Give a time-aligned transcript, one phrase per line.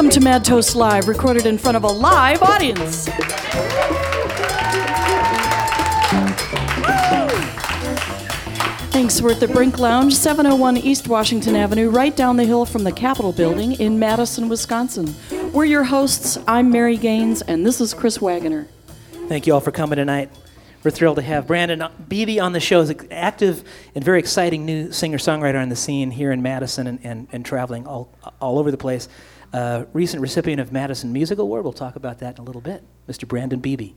[0.00, 3.06] Welcome to Mad Toast Live, recorded in front of a live audience.
[8.92, 9.20] Thanks.
[9.20, 12.92] We're at the Brink Lounge, 701 East Washington Avenue, right down the hill from the
[12.92, 15.14] Capitol Building in Madison, Wisconsin.
[15.52, 16.38] We're your hosts.
[16.48, 18.68] I'm Mary Gaines, and this is Chris Wagoner.
[19.28, 20.30] Thank you all for coming tonight.
[20.82, 22.80] We're thrilled to have Brandon Beebe on the show.
[22.80, 26.98] He's an active and very exciting new singer-songwriter on the scene here in Madison and,
[27.04, 29.06] and, and traveling all, all over the place.
[29.52, 31.64] Uh, recent recipient of Madison Music Award.
[31.64, 32.84] We'll talk about that in a little bit.
[33.08, 33.26] Mr.
[33.26, 33.92] Brandon Beebe.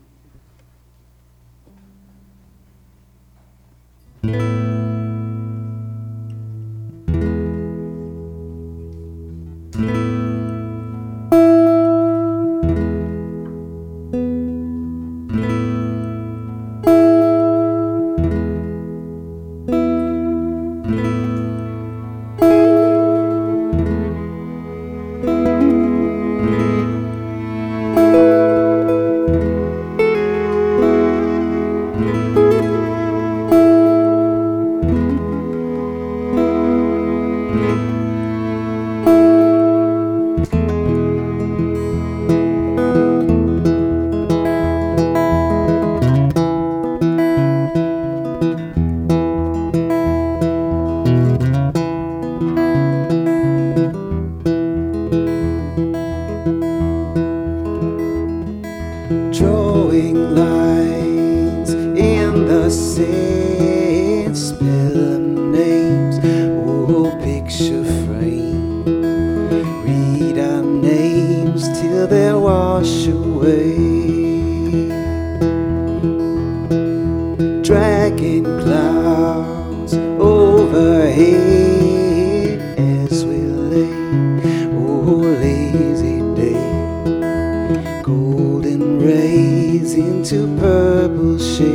[89.83, 91.73] Rays into purple shade.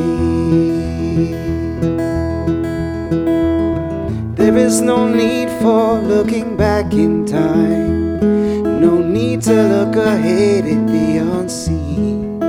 [4.36, 8.20] There is no need for looking back in time,
[8.80, 12.40] no need to look ahead at the unseen.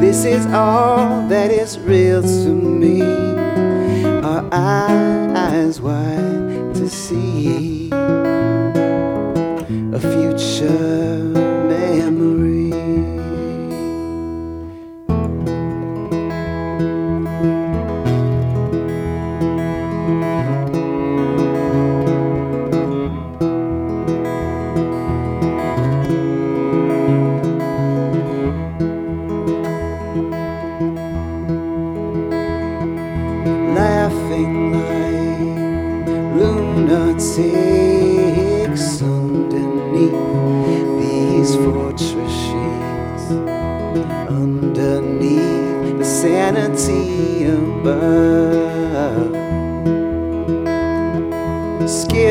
[0.00, 3.02] This is all that is real to me.
[4.22, 7.69] Our eyes wide to see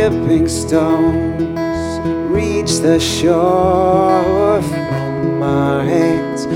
[0.09, 2.00] Skipping stones
[2.31, 6.47] reach the shore from our hands.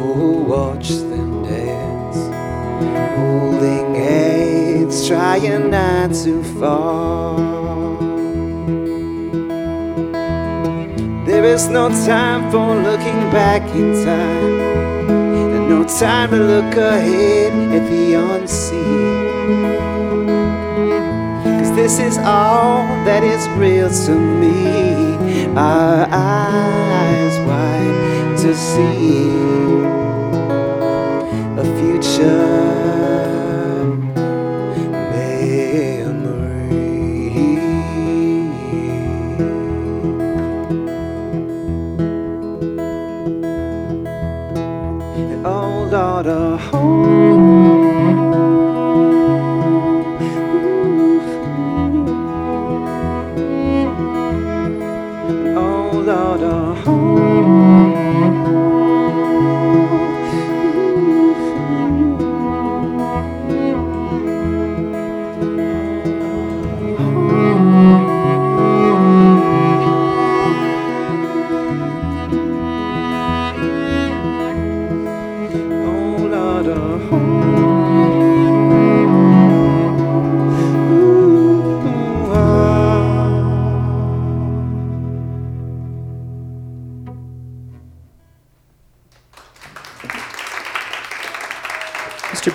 [0.00, 2.16] Oh, watch them dance,
[3.18, 7.36] holding hands, trying not to fall.
[11.26, 17.52] There is no time for looking back in time, and no time to look ahead
[17.74, 19.91] at the unseen.
[21.82, 25.48] This is all that is real to me.
[25.56, 29.26] Our eyes wide to see
[31.58, 32.71] a future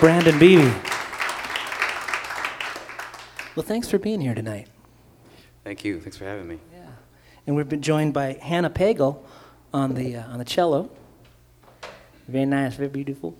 [0.00, 0.62] Brandon Beebe.
[3.56, 4.68] Well, thanks for being here tonight.
[5.64, 6.00] Thank you.
[6.00, 6.58] Thanks for having me.
[6.72, 6.86] Yeah.
[7.46, 9.18] and we've been joined by Hannah Pagel
[9.74, 10.88] on the uh, on the cello.
[12.28, 13.36] Very nice, very beautiful.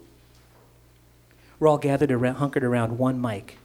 [1.60, 3.58] We're all gathered around, hunkered around one mic.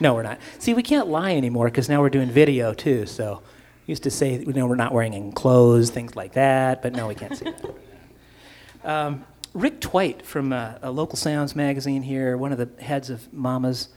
[0.00, 0.40] No, we're not.
[0.58, 3.06] See, we can't lie anymore because now we're doing video too.
[3.06, 3.42] So,
[3.86, 6.82] used to say, you know, we're not wearing any clothes, things like that.
[6.82, 7.64] But no, we can't see that.
[8.84, 9.24] Um,
[9.54, 13.88] Rick Tvedt from uh, a local Sounds magazine here, one of the heads of MAMAs,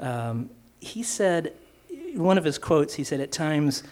[0.00, 0.50] um,
[0.80, 1.54] he said,
[2.14, 3.82] one of his quotes, he said, at times,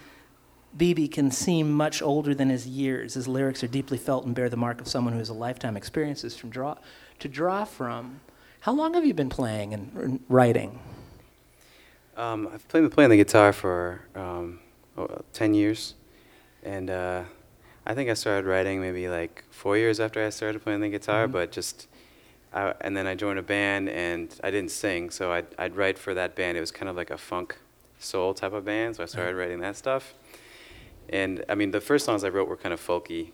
[0.77, 3.15] Beebe can seem much older than his years.
[3.15, 5.77] His lyrics are deeply felt and bear the mark of someone who has a lifetime
[5.77, 6.77] experiences from draw,
[7.21, 8.21] to draw from.
[8.61, 10.79] How long have you been playing and, writing?
[12.17, 14.61] Um, I've been playing the guitar for um,
[14.97, 15.95] oh, 10 years.
[16.63, 17.25] And uh,
[17.87, 21.25] I think I started writing maybe like four years after I started playing the guitar,
[21.25, 21.33] Mm-hmm.
[21.33, 21.87] but just,
[22.53, 25.99] I, and then I joined a band and I didn't sing, so I'd, I'd write
[25.99, 26.57] for that band.
[26.57, 27.57] It was kind of like a funk
[27.99, 30.15] soul type of band, so I started writing that stuff.
[31.09, 33.31] And I mean, the first songs I wrote were kind of folky,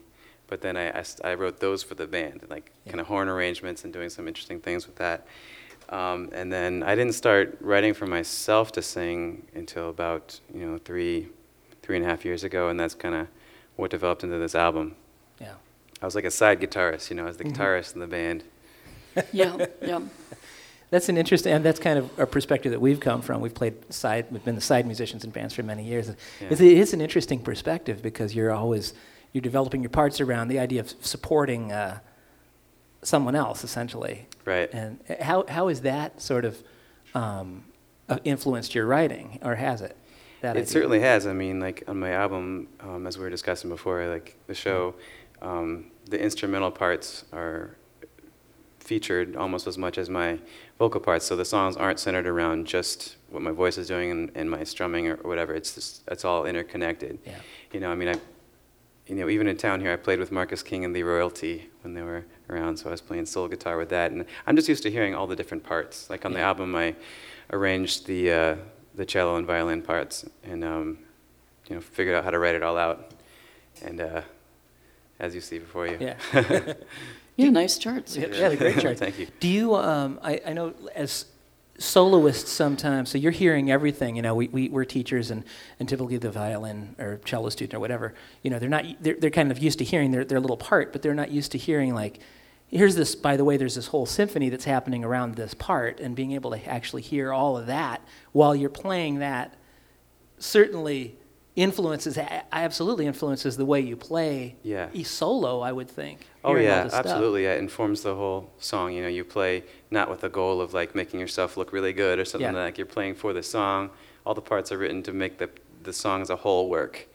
[0.49, 2.93] but then I, I, I wrote those for the band, like Yeah.
[2.93, 5.27] kind of horn arrangements and doing some interesting things with that.
[5.89, 10.79] Um, and then I didn't start writing for myself to sing until about you know
[10.79, 11.29] three,
[11.83, 13.27] three and a half years ago, and that's kind of
[13.77, 14.95] what developed into this album.
[15.41, 15.55] Yeah.
[16.01, 17.53] I was like a side guitarist, you know, I was the Mhm.
[17.57, 18.45] guitarist in the band.
[19.33, 20.01] Yeah, yeah.
[20.91, 23.41] That's an interesting, and that's kind of a perspective that we've come from.
[23.41, 26.09] We've played side, we've been the side musicians in bands for many years.
[26.41, 28.93] It's, it is an interesting perspective because you're always
[29.33, 31.99] you're developing your parts around the idea of supporting uh,
[33.03, 34.27] someone else, essentially.
[34.45, 34.69] Right.
[34.73, 36.63] And uh, how how is that sort of
[37.15, 37.65] um,
[38.09, 39.97] uh, influenced your writing, or has it?
[40.43, 40.67] That it idea?
[40.67, 41.27] certainly has.
[41.27, 44.94] I mean, like on my album, um, as we were discussing before, like the show,
[45.41, 47.77] um, the instrumental parts are
[48.81, 50.39] featured almost as much as my
[50.79, 51.25] vocal parts.
[51.25, 54.65] So the songs aren't centered around just what my voice is doing and, and my
[54.65, 55.55] strumming or whatever.
[55.55, 57.21] It's just it's all interconnected.
[57.25, 57.39] Yeah.
[57.73, 58.17] You know, I mean, I,
[59.06, 61.94] you know, even in town here, I played with Marcus King and the Royalty when
[61.94, 62.79] they were around.
[62.79, 65.29] So I was playing soul guitar with that, and I'm just used to hearing all
[65.29, 66.11] the different parts.
[66.11, 66.97] Like on the album, I
[67.53, 68.56] arranged the uh,
[68.94, 70.99] the cello and violin parts, and um,
[71.69, 73.12] you know, figured out how to write it all out.
[73.83, 74.23] And uh,
[75.19, 76.75] as you see before you, Yeah.
[77.37, 78.15] Yeah, nice charts.
[78.15, 78.99] Yeah, yeah, the great chart.
[78.99, 79.27] Thank you.
[79.41, 79.75] Do you?
[79.75, 81.25] Um, I, I know as
[81.79, 84.17] soloists sometimes, so you're hearing everything.
[84.17, 85.43] You know, we, we we're teachers, and,
[85.81, 88.12] and typically the violin or cello student or whatever,
[88.43, 90.93] you know, they're not they're, they're kind of used to hearing their their little part,
[90.93, 92.21] but they're not used to hearing like.
[92.73, 93.15] Here's this.
[93.15, 96.51] By the way, there's this whole symphony that's happening around this part, and being able
[96.53, 98.01] to actually hear all of that
[98.33, 99.55] while you're playing that
[100.39, 101.17] certainly
[101.55, 104.89] influences a- absolutely influences the way you play Yeah.
[104.95, 105.61] e solo.
[105.61, 106.27] I would think.
[106.43, 107.45] Oh yeah, absolutely.
[107.45, 108.93] Yeah, it informs the whole song.
[108.95, 112.19] You know, you play not with the goal of like making yourself look really good
[112.19, 112.63] or something Yeah.
[112.65, 113.91] like you're playing for the song.
[114.25, 115.51] All the parts are written to make the
[115.83, 117.07] the song as a whole work.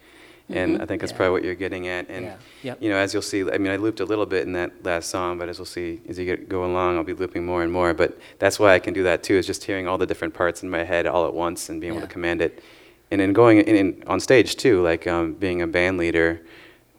[0.49, 1.17] And I think that's Yeah.
[1.17, 2.09] probably what you're getting at.
[2.09, 2.35] And Yeah.
[2.63, 2.77] Yep.
[2.81, 5.09] you know, as you'll see, I mean, I looped a little bit in that last
[5.09, 7.71] song, but as we'll see, as you get, go along, I'll be looping more and
[7.71, 7.94] more.
[7.94, 10.63] But that's why I can do that too, is just hearing all the different parts
[10.63, 12.63] in my head all at once and being able to command it.
[13.11, 16.41] And then going in, in on stage too, like um, being a band leader,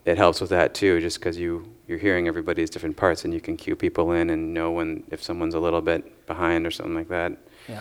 [0.05, 3.41] it helps with that too, just because you you're hearing everybody's different parts and you
[3.41, 6.95] can cue people in and know when if someone's a little bit behind or something
[6.95, 7.33] like that.
[7.67, 7.81] Yeah.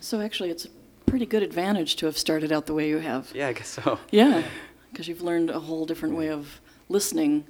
[0.00, 0.68] So actually, it's a
[1.14, 3.30] pretty good advantage to have started out the way you have.
[3.32, 4.00] Yeah, I guess so.
[4.10, 4.42] Yeah,
[4.90, 7.44] because you've learned a whole different way of listening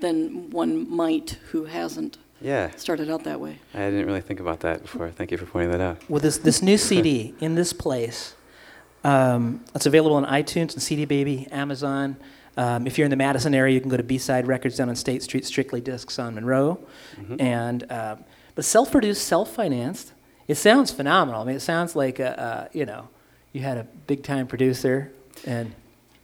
[0.00, 3.60] than one might who hasn't Yeah, started out that way.
[3.72, 5.08] I didn't really think about that before.
[5.10, 5.96] Thank you for pointing that out.
[6.10, 8.34] Well, this this new CD in this place,
[9.04, 12.16] um, it's available on iTunes and CD Baby, Amazon.
[12.58, 14.96] Um, if you're in the Madison area, you can go to B-Side Records down on
[14.96, 16.78] State Street, Strictly Discs on Monroe,
[17.18, 17.40] Mhm.
[17.40, 18.16] and uh,
[18.54, 20.12] but self-produced, self-financed.
[20.48, 21.42] It sounds phenomenal.
[21.42, 23.08] I mean, it sounds like a, a, you know,
[23.52, 25.12] you had a big-time producer,
[25.46, 25.74] and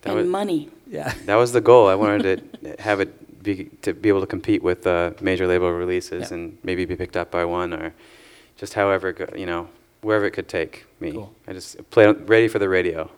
[0.02, 0.70] That and was- money.
[0.86, 1.86] yeah, That was the goal.
[1.88, 2.22] I wanted
[2.62, 6.34] to have it be to be able to compete with uh, major label releases Yeah.
[6.36, 7.92] and maybe be picked up by one or
[8.56, 9.68] just however you know
[10.00, 11.12] wherever it could take me.
[11.12, 11.30] Cool.
[11.46, 13.10] I just play ready for the radio,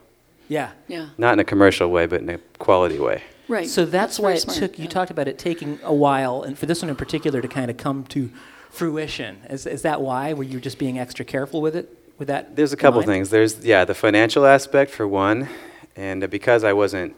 [0.49, 0.71] yeah.
[0.89, 3.23] Yeah, not in a commercial way, but in a quality way.
[3.47, 3.67] right.
[3.69, 4.77] So that's, why it smart, took.
[4.77, 4.89] You yeah.
[4.89, 7.77] talked about it taking a while, and for this one in particular, to kind of
[7.77, 8.29] come to
[8.69, 9.37] fruition.
[9.49, 10.33] Is, is that why?
[10.33, 11.89] Were you just being extra careful with it?
[12.17, 12.55] With that?
[12.55, 13.07] There's a couple mind?
[13.07, 13.29] things.
[13.29, 15.47] There's yeah, the financial aspect for one,
[15.95, 17.15] and uh, because I wasn't,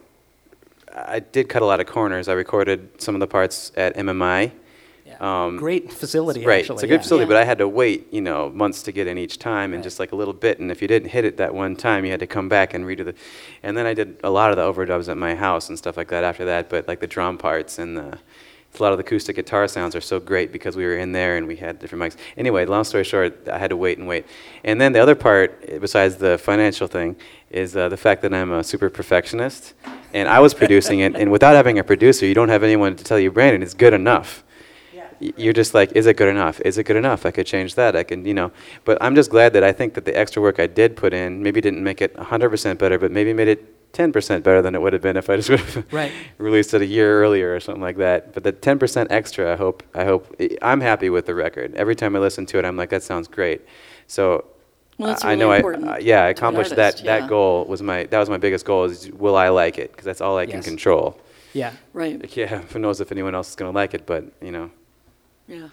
[0.93, 2.27] I did cut a lot of corners.
[2.27, 4.51] I recorded some of the parts at MMI.
[5.05, 5.45] Yeah.
[5.45, 6.45] Um, Great facility.
[6.45, 7.01] right, Actually, it's a good yeah.
[7.01, 7.27] facility, Yeah.
[7.29, 9.83] but I had to wait, you know, months to get in each time, and Right.
[9.83, 10.59] just like a little bit.
[10.59, 12.85] And if you didn't hit it that one time, you had to come back and
[12.85, 13.15] redo the.
[13.63, 16.09] And then I did a lot of the overdubs at my house and stuff like
[16.09, 16.69] that after that.
[16.69, 18.19] But like the drum parts and the
[18.77, 21.37] a lot of the acoustic guitar sounds are so great because we were in there
[21.37, 22.17] and we had different mics.
[22.37, 24.25] Anyway, long story short, I had to wait and wait.
[24.63, 27.15] And then the other part, besides the financial thing,
[27.49, 29.73] is uh, the fact that I'm a super perfectionist.
[30.13, 33.03] And I was producing it, and without having a producer, you don't have anyone to
[33.03, 34.43] tell you, Brandon, it's good enough.
[35.21, 36.61] Y- You're just like, is it good enough?
[36.61, 37.25] Is it good enough?
[37.25, 37.95] I could change that.
[37.95, 38.51] I can, you know.
[38.85, 41.43] But I'm just glad that I think that the extra work I did put in
[41.43, 44.93] maybe didn't make it 100% better, but maybe made it 10% better than it would
[44.93, 46.11] have been if I just would have Right.
[46.37, 48.33] released it a year earlier or something like that.
[48.33, 51.73] But the 10% extra, I hope, I hope, I'm happy with the record.
[51.75, 53.61] Every time I listen to it, I'm like, that sounds great.
[54.07, 54.45] So
[54.97, 57.19] Well, that's I really know important I, uh, yeah, I accomplished artist, that, yeah.
[57.21, 59.91] that goal was my, that was my biggest goal is will I like it?
[59.91, 61.19] Because that's all I can control.
[61.53, 61.73] Yeah.
[61.93, 62.19] Right.
[62.21, 64.69] Like, yeah, who knows if anyone else is going to like it, but, you know.
[65.47, 65.69] Yeah.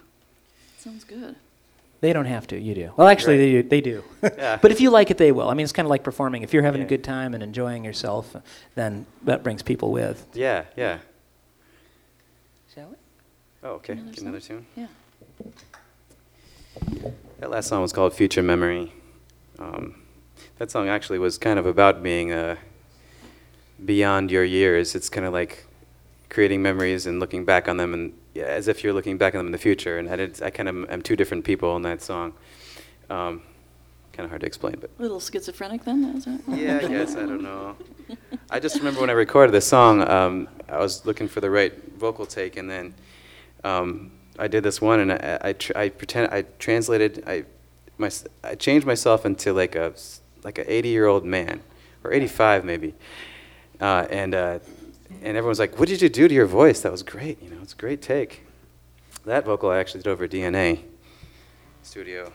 [0.78, 1.36] Sounds good.
[2.00, 2.58] They don't have to.
[2.60, 2.92] You do.
[2.96, 3.68] Well, actually, Right.
[3.68, 4.02] they do.
[4.22, 4.32] They do.
[4.38, 4.58] Yeah.
[4.60, 5.48] but if you like it, they will.
[5.48, 6.42] I mean, it's kind of like performing.
[6.42, 8.34] If you're having a good time and enjoying yourself,
[8.74, 10.26] then that brings people with.
[10.34, 10.98] Yeah, yeah.
[12.74, 12.96] Shall we?
[13.62, 13.94] Oh, okay.
[13.94, 14.66] Another Get another tune.
[14.76, 14.86] Yeah.
[17.40, 18.92] That last song was called Future Memory.
[19.58, 20.02] Um,
[20.58, 22.56] that song actually was kind of about being uh,
[23.84, 24.94] beyond your years.
[24.94, 25.65] It's kind of like
[26.28, 29.38] creating memories and looking back on them, and yeah, as if you're looking back on
[29.38, 29.98] them in the future.
[29.98, 32.32] And I, did, I kind of am two different people in that song.
[33.08, 33.42] Um,
[34.12, 36.40] kind of hard to explain, but A little schizophrenic then, is it?
[36.48, 37.76] yeah, I guess I don't know.
[38.50, 41.72] I just remember when I recorded this song, um, I was looking for the right
[41.98, 42.94] vocal take, and then
[43.62, 47.44] um, I did this one, and I, I, tr- I pretend I translated, I,
[47.98, 48.10] my,
[48.42, 49.92] I changed myself into like a
[50.44, 51.60] like an 80 year old man,
[52.04, 52.94] or 85 maybe,
[53.80, 54.58] uh, and uh,
[55.26, 56.80] and everyone's like, "What did you do to your voice?
[56.80, 57.42] That was great.
[57.42, 58.42] You know, it's a great take."
[59.24, 60.84] That vocal I actually did over DNA
[61.82, 62.32] studio,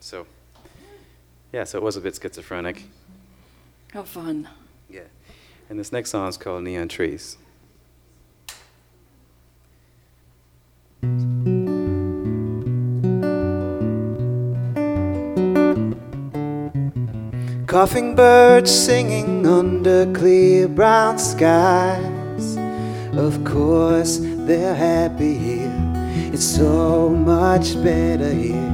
[0.00, 0.26] so
[1.52, 2.84] yeah, so it was a bit schizophrenic.
[3.92, 4.48] How fun.
[4.88, 5.08] Yeah.
[5.68, 7.36] And this next song is called Neon Trees.
[17.76, 22.56] Coughing birds singing under clear brown skies.
[23.12, 25.74] Of course, they're happy here.
[26.32, 28.72] It's so much better here.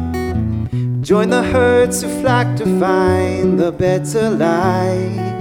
[1.01, 5.33] Join the herds who flock to find the better life.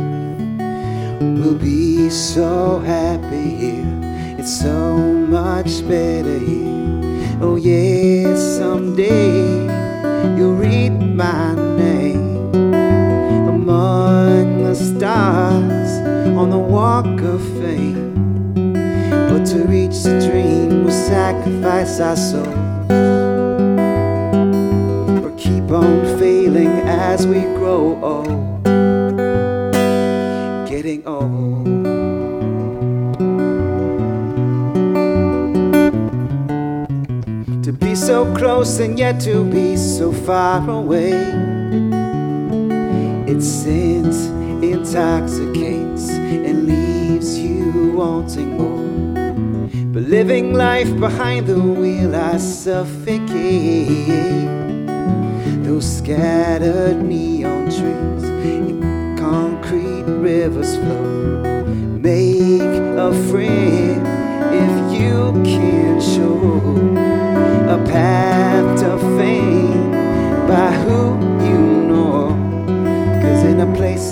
[1.21, 3.99] We'll be so happy here.
[4.39, 4.97] It's so
[5.37, 7.37] much better here.
[7.39, 9.67] Oh, yes, someday
[10.35, 11.60] you'll read my
[14.73, 15.91] the stars
[16.37, 18.53] on the walk of fame.
[19.29, 22.47] But to reach the dream, we'll sacrifice our souls.
[25.23, 28.63] Or keep on failing as we grow old.
[30.69, 31.65] Getting old.
[37.63, 41.11] To be so close and yet to be so far away.
[43.27, 44.29] It sins,
[44.63, 48.91] intoxicates, and leaves you wanting more.
[49.93, 53.27] But living life behind the wheel, I suffocate.
[55.63, 58.31] Those scattered neon trees
[59.19, 61.63] concrete rivers flow.
[61.99, 64.01] Make a friend
[64.53, 66.37] if you can show
[67.75, 69.91] a path to fame
[70.47, 71.30] by who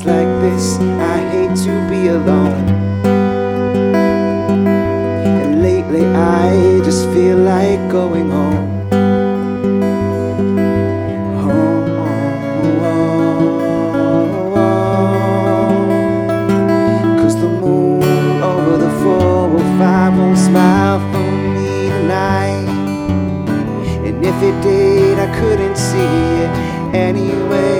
[0.05, 2.69] like this, I hate to be alone.
[5.25, 8.67] And lately, I just feel like going home.
[11.43, 11.85] Home,
[17.19, 18.03] Cause the moon
[18.43, 22.67] over the 405 won't smile for me tonight.
[24.07, 26.51] And if it did, I couldn't see it
[26.95, 27.78] anyway.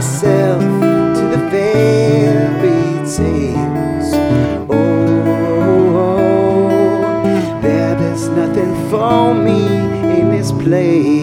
[0.00, 0.62] Myself
[1.14, 4.08] to the fairy tales.
[4.70, 6.00] Oh,
[7.60, 9.66] there is nothing for me
[10.18, 11.19] in this place.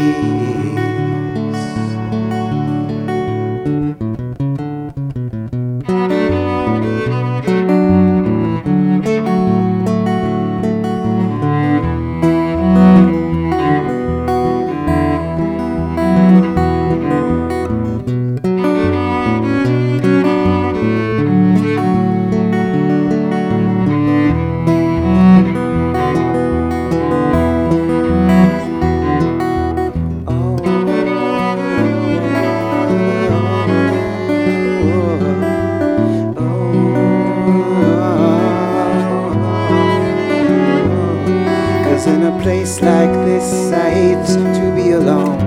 [42.48, 44.26] Place like this, I hate
[44.60, 45.38] to be alone.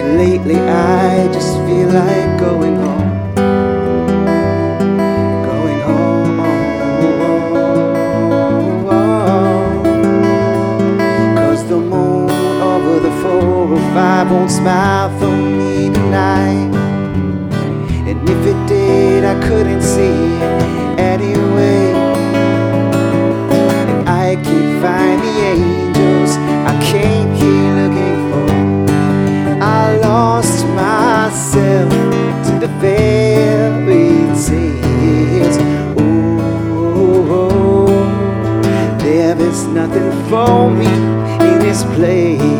[0.00, 3.34] And lately, I just feel like going home.
[5.50, 6.38] Going home.
[11.36, 12.30] Cause the moon
[12.62, 16.72] over the 405 won't smile for me tonight.
[18.08, 20.69] And if it did, I couldn't see
[39.80, 40.84] nothing for me
[41.48, 42.59] in this place.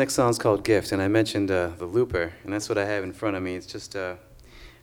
[0.00, 2.86] Next song is called Gift, and I mentioned uh, the looper, and that's what I
[2.86, 3.54] have in front of me.
[3.54, 4.14] It's just uh,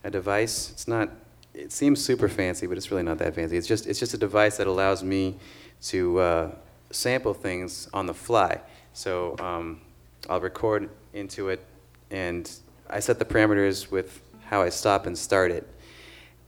[0.03, 0.69] a device.
[0.69, 1.09] It's not,
[1.55, 3.57] it seems super fancy, but it's really not that fancy.
[3.57, 5.37] It's just, it's just a device that allows me
[5.85, 6.51] to uh,
[6.91, 8.61] sample things on the fly.
[8.93, 9.81] So um,
[10.29, 11.65] I'll record into it,
[12.11, 12.47] and
[12.87, 15.67] I set the parameters with how I stop and start it,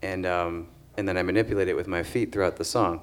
[0.04, 3.02] and, um, and then I manipulate it with my feet throughout the song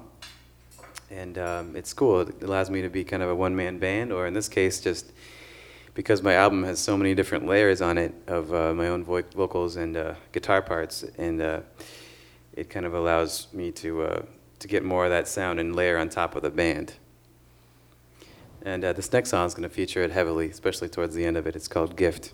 [1.09, 2.19] and um, it's cool.
[2.19, 5.13] It allows me to be kind of a one-man band, or in this case, just
[5.97, 9.23] because my album has so many different layers on it of uh, my own vo-
[9.33, 11.59] vocals and uh, guitar parts, and uh,
[12.53, 14.21] it kind of allows me to uh,
[14.59, 16.93] to get more of that sound and layer on top of the band.
[18.61, 21.35] And uh, this next song is going to feature it heavily, especially towards the end
[21.35, 21.55] of it.
[21.55, 22.31] It's called "Gift,"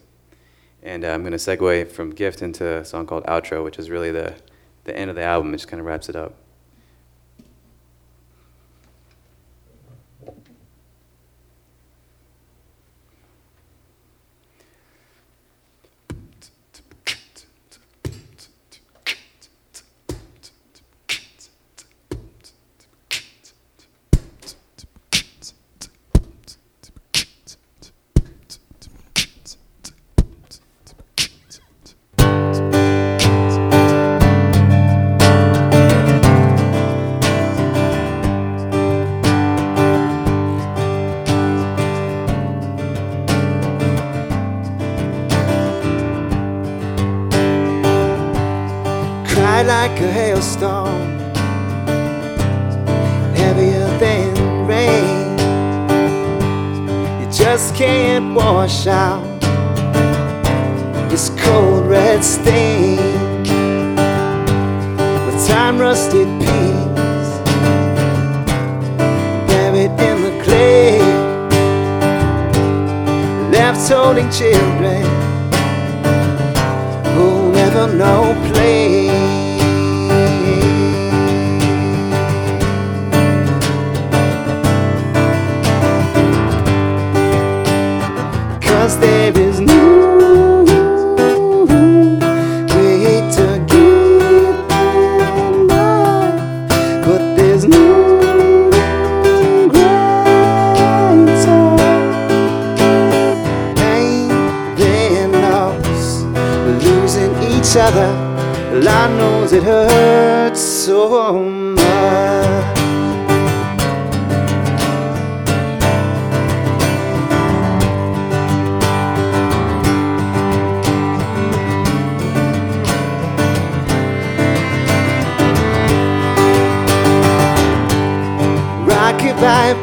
[0.84, 3.90] and uh, I'm going to segue from "Gift" into a song called "Outro," which is
[3.90, 4.36] really the
[4.84, 5.54] the end of the album.
[5.54, 6.36] It just kind of wraps it up.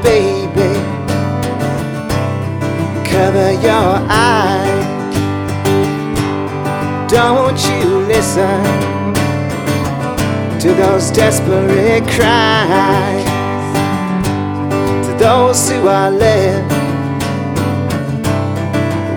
[0.03, 0.73] Baby.
[3.11, 4.87] Cover your eyes.
[7.11, 8.63] Don't you listen
[10.61, 13.25] to those desperate cries.
[15.07, 16.73] To those who are left,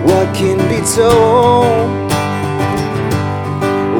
[0.04, 2.10] what can be told?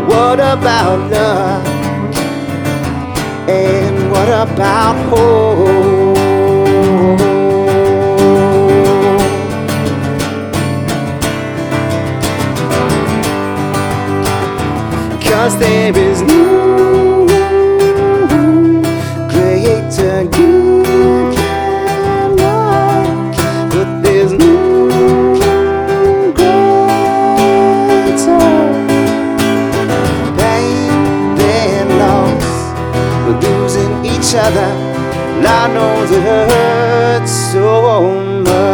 [0.08, 1.66] What about love?
[3.48, 5.93] And what about hope?
[15.44, 17.26] Cause there is no
[19.28, 20.82] greater you
[21.36, 23.36] can love,
[23.68, 24.56] but there's no
[26.32, 26.78] greater
[30.38, 32.48] pain than loss.
[33.26, 34.70] We're losing each other.
[35.44, 37.68] Lord knows it hurts so
[38.40, 38.64] much.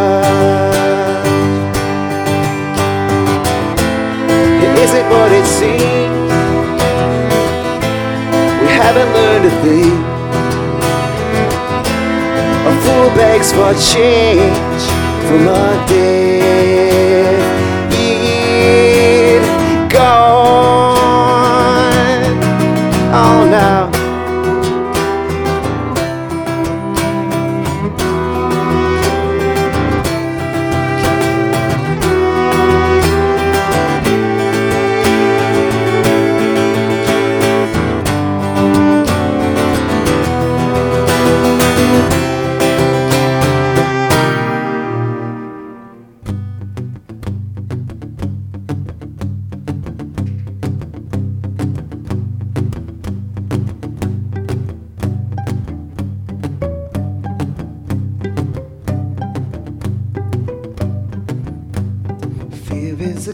[4.79, 6.00] Is it what it seems?
[8.93, 9.93] Haven't learned a thing.
[12.67, 14.83] A fool begs for change
[15.27, 17.40] from a dead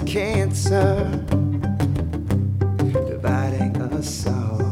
[0.07, 1.03] cancer
[3.09, 4.71] dividing us all.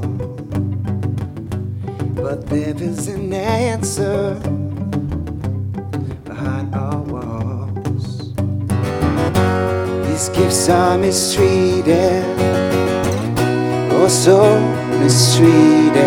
[2.15, 4.35] But there is an answer
[6.23, 8.33] behind our walls.
[10.07, 12.23] These gifts are mistreated,
[13.91, 14.39] oh so
[15.01, 16.05] mistreated.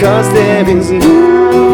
[0.00, 1.69] Cause there is no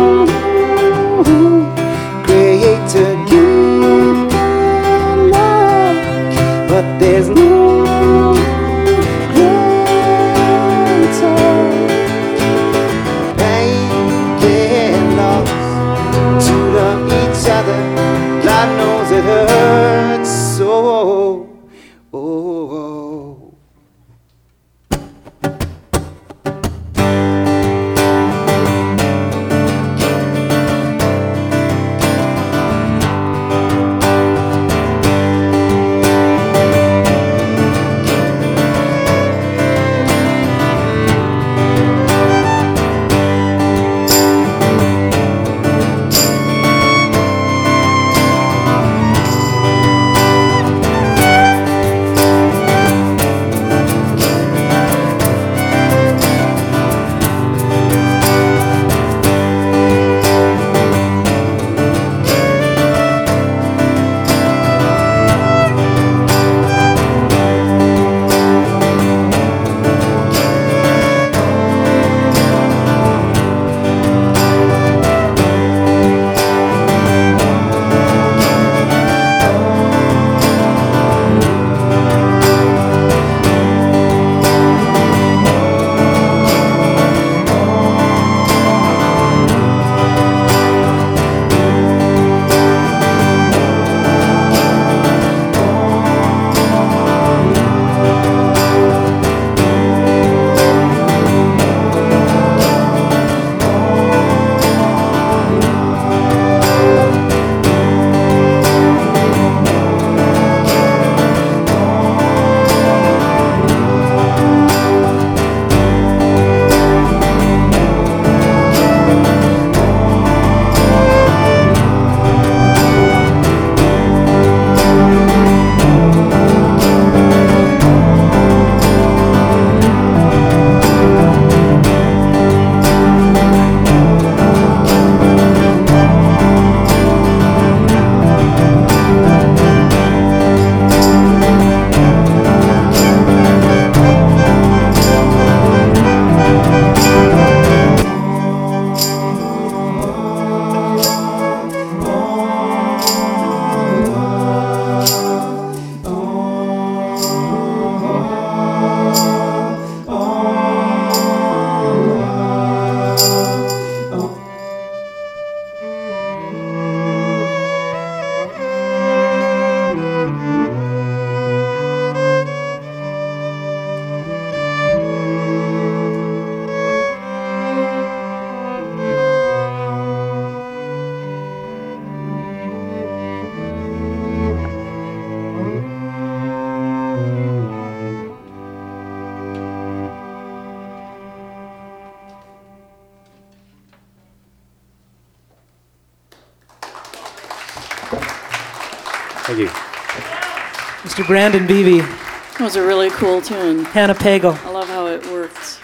[201.26, 203.84] Brandon Beebe, That was a really cool tune.
[203.86, 204.56] Hannah Pagel.
[204.64, 205.80] I love how it works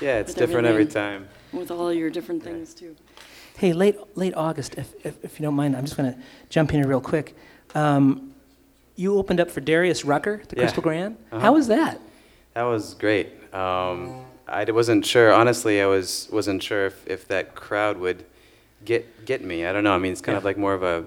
[0.00, 1.28] Yeah, it's different every time.
[1.52, 2.94] with all your different things too.
[3.56, 6.72] Hey, late late August, if, if, if you don't mind, I'm just going to jump
[6.72, 7.36] in here real quick.
[7.74, 8.34] Um,
[8.96, 10.62] you opened up for Darius Rucker, the Yeah.
[10.62, 11.16] Crystal Grand.
[11.32, 11.40] Uh-huh.
[11.40, 12.00] How was that?
[12.54, 13.28] That was great.
[13.54, 15.32] Um, I wasn't sure.
[15.32, 18.24] Honestly, I was wasn't sure if, if that crowd would
[18.84, 19.66] get get me.
[19.66, 19.92] I don't know.
[19.94, 21.04] I mean, it's kind of like more of a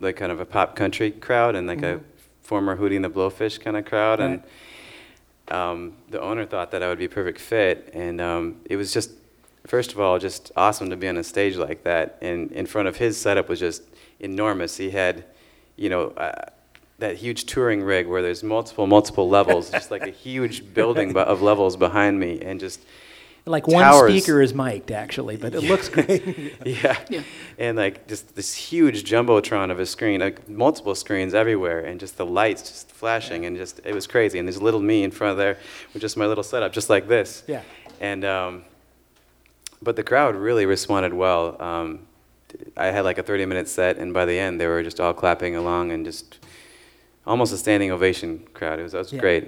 [0.00, 2.00] like kind of a pop country crowd and like a
[2.44, 4.20] former Hootie and the Blowfish kind of crowd.
[4.20, 4.42] And
[5.48, 8.92] um, the owner thought that I would be a perfect fit, and um, it was
[8.92, 9.10] just
[9.66, 12.18] first of all just awesome to be on a stage like that.
[12.20, 13.82] And in front of his setup was just
[14.20, 14.76] enormous.
[14.76, 15.24] He had,
[15.76, 16.08] you know.
[16.10, 16.46] Uh,
[17.00, 21.18] that huge touring rig where there's multiple multiple levels just like a huge building bu-
[21.18, 22.80] of levels behind me and just
[23.46, 24.10] Like one Towers.
[24.10, 26.54] speaker is mic'd, actually, but it looks great.
[26.64, 26.96] yeah.
[27.10, 27.22] Yeah.
[27.58, 32.16] and like just this huge jumbotron of a screen like multiple screens everywhere and just
[32.16, 35.32] the lights just flashing and just it was crazy and there's little me in front
[35.32, 35.58] of there
[35.92, 37.60] with just my little setup just like this Yeah.
[38.00, 38.64] and um,
[39.82, 42.06] but the crowd really responded well um,
[42.78, 45.12] i had like a 30 minute set and by the end they were just all
[45.12, 46.38] clapping along and just
[47.26, 49.20] almost a standing ovation crowd it was, it was Yeah.
[49.20, 49.44] great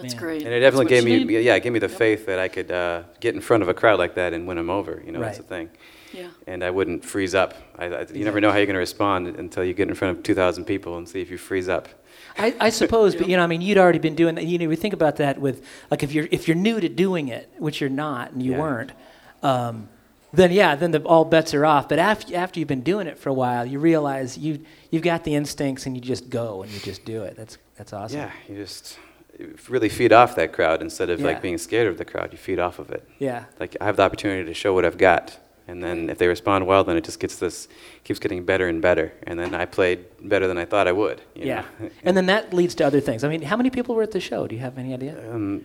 [0.00, 0.22] That's Man.
[0.22, 0.42] great.
[0.42, 1.42] and it definitely gave me, need.
[1.42, 1.98] yeah, it gave me the Yep.
[1.98, 4.56] faith that I could uh, get in front of a crowd like that and win
[4.56, 5.02] them over.
[5.04, 5.70] You know, that's the thing.
[6.12, 6.28] Yeah.
[6.46, 7.54] And I wouldn't freeze up.
[7.76, 10.16] I, I, you never know how you're going to respond until you get in front
[10.16, 11.88] of 2,000 people and see if you freeze up.
[12.38, 14.44] I, I suppose, but you know, I mean, you'd already been doing that.
[14.46, 17.28] You know, we think about that with like if you're if you're new to doing
[17.28, 18.58] it, which you're not, and you Yeah.
[18.60, 18.92] weren't,
[19.42, 19.88] um,
[20.32, 21.88] then yeah, then the, all bets are off.
[21.88, 25.24] But after after you've been doing it for a while, you realize you you've got
[25.24, 27.34] the instincts, and you just go and you just do it.
[27.36, 28.18] That's that's awesome.
[28.20, 29.02] Yeah, you just you
[29.68, 31.26] really feed off that crowd instead of Yeah.
[31.26, 32.32] like being scared of the crowd.
[32.32, 33.06] You feed off of it.
[33.18, 33.44] Yeah.
[33.60, 36.66] Like I have the opportunity to show what I've got, and then if they respond
[36.66, 37.68] well, then it just gets this
[38.04, 39.12] keeps getting better and better.
[39.26, 41.20] And then I played better than I thought I would.
[41.34, 41.64] You Yeah.
[41.80, 41.90] Know?
[42.04, 43.22] and then that leads to other things.
[43.24, 44.46] I mean, how many people were at the show?
[44.46, 45.14] Do you have any idea?
[45.32, 45.64] um,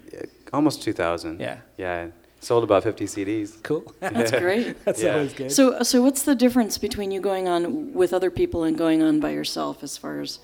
[0.52, 1.40] almost 2,000.
[1.40, 1.58] Yeah.
[1.78, 2.08] Yeah.
[2.42, 3.64] Sold about 50 CDs.
[3.64, 3.94] Cool.
[4.02, 4.76] That's great.
[4.86, 5.14] That's Yeah.
[5.14, 5.52] always good.
[5.52, 9.22] So, so what's the difference between you going on with other people and going on
[9.22, 10.40] by yourself as far as,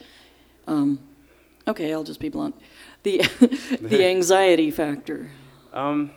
[0.65, 0.99] um,
[1.67, 2.55] okay, I'll just be blunt,
[3.03, 3.17] the
[3.81, 5.29] the anxiety factor.
[5.73, 6.11] Um,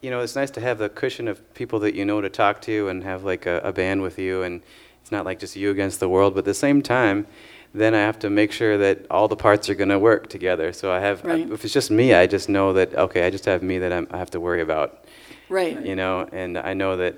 [0.00, 2.60] you know, it's nice to have the cushion of people that you know to talk
[2.62, 4.62] to and have like a, a band with you, and
[5.00, 6.34] it's not like just you against the world.
[6.34, 7.26] But at the same time,
[7.74, 10.72] then I have to make sure that all the parts are going to work together.
[10.72, 11.48] So I have, Right.
[11.50, 14.06] if it's just me, I just know that okay, I just have me that I'm,
[14.10, 15.04] I have to worry about,
[15.48, 15.80] Right.
[15.84, 17.14] you know, and I know that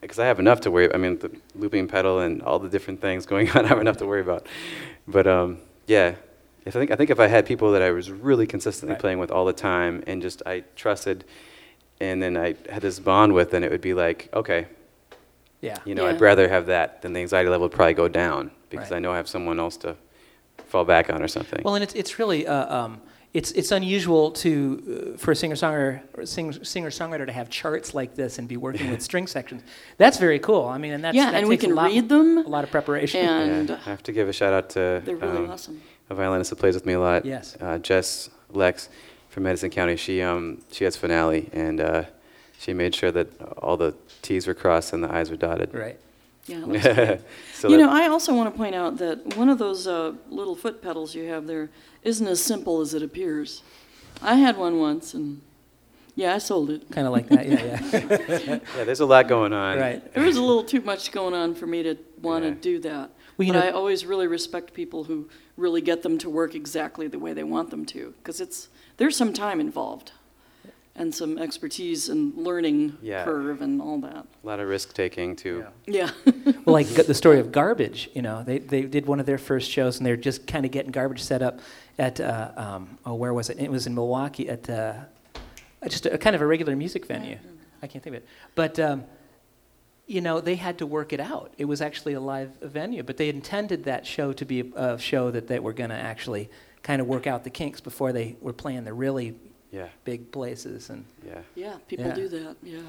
[0.00, 0.92] because I have enough to worry.
[0.94, 3.96] I mean, the looping pedal and all the different things going on, I have enough
[3.98, 4.46] to worry about.
[5.08, 6.14] But um, yeah,
[6.66, 9.00] if I think I think if I had people that I was really consistently Right.
[9.00, 11.24] playing with all the time and just I trusted,
[12.00, 14.66] and then I had this bond with, then it would be like, okay,
[15.60, 15.76] yeah.
[15.84, 16.10] you know, Yeah.
[16.14, 18.96] I'd rather have that than the anxiety level would probably go down because Right.
[18.96, 19.96] I know I have someone else to
[20.66, 21.62] fall back on or something.
[21.64, 23.00] Well, and it's it's really uh, um,
[23.32, 26.26] it's it's unusual to uh, for a singer songwriter
[26.66, 29.62] singer songwriter to have charts like this and be working with string sections.
[29.98, 30.64] That's very cool.
[30.66, 32.48] I mean, and that's Yeah, that and we takes a can lot- read them, A
[32.48, 33.20] lot of preparation.
[33.26, 35.80] and yeah, I have to give a shout out to they're really um, awesome.
[36.14, 37.24] A violinist that plays with me a lot.
[37.24, 37.56] Yes.
[37.60, 38.88] Uh, Jess Lex
[39.28, 39.96] from Madison County.
[39.96, 42.04] She um she has finale and uh,
[42.58, 45.74] she made sure that all the T's were crossed and the I's were dotted.
[45.74, 45.98] Right.
[46.46, 46.64] Yeah.
[46.64, 46.84] looks
[47.54, 50.54] so you know, I also want to point out that one of those uh, little
[50.54, 51.70] foot pedals you have there
[52.02, 53.62] isn't as simple as it appears.
[54.22, 55.40] I had one once, and
[56.14, 56.88] yeah, I sold it.
[56.90, 57.48] Kind of like that.
[57.48, 57.80] Yeah.
[57.92, 58.58] Yeah.
[58.76, 59.78] yeah, there's a lot going on.
[59.78, 60.14] right.
[60.14, 62.54] There was a little too much going on for me to want to Yeah.
[62.60, 63.10] do that.
[63.36, 66.54] Well, you but know- I always really respect people who really get them to work
[66.54, 70.12] exactly the way they want them to, because it's there's some time involved,
[70.96, 73.24] and some expertise and learning Yeah.
[73.24, 74.26] curve and all that.
[74.42, 75.64] A lot of risk taking too.
[75.86, 76.10] Yeah.
[76.26, 76.32] yeah.
[76.64, 79.70] Well, like the story of Garbage, you know, they, they did one of their first
[79.70, 81.60] shows and they're just kind of getting Garbage set up
[81.98, 83.58] at, uh, um, oh, where was it?
[83.58, 84.94] It was in Milwaukee at uh,
[85.88, 87.36] just a, kind of a regular music venue.
[87.82, 88.28] I can't think of it.
[88.54, 89.04] But, um,
[90.06, 91.54] you know, they had to work it out.
[91.58, 94.98] It was actually a live venue, but they intended that show to be a, a
[94.98, 96.50] show that they were going to actually
[96.82, 99.34] kind of work out the kinks before they were playing the really
[99.70, 100.90] Yeah, big places.
[100.90, 101.40] And yeah.
[101.54, 102.14] yeah, people Yeah.
[102.14, 102.56] do that.
[102.62, 102.80] Yeah,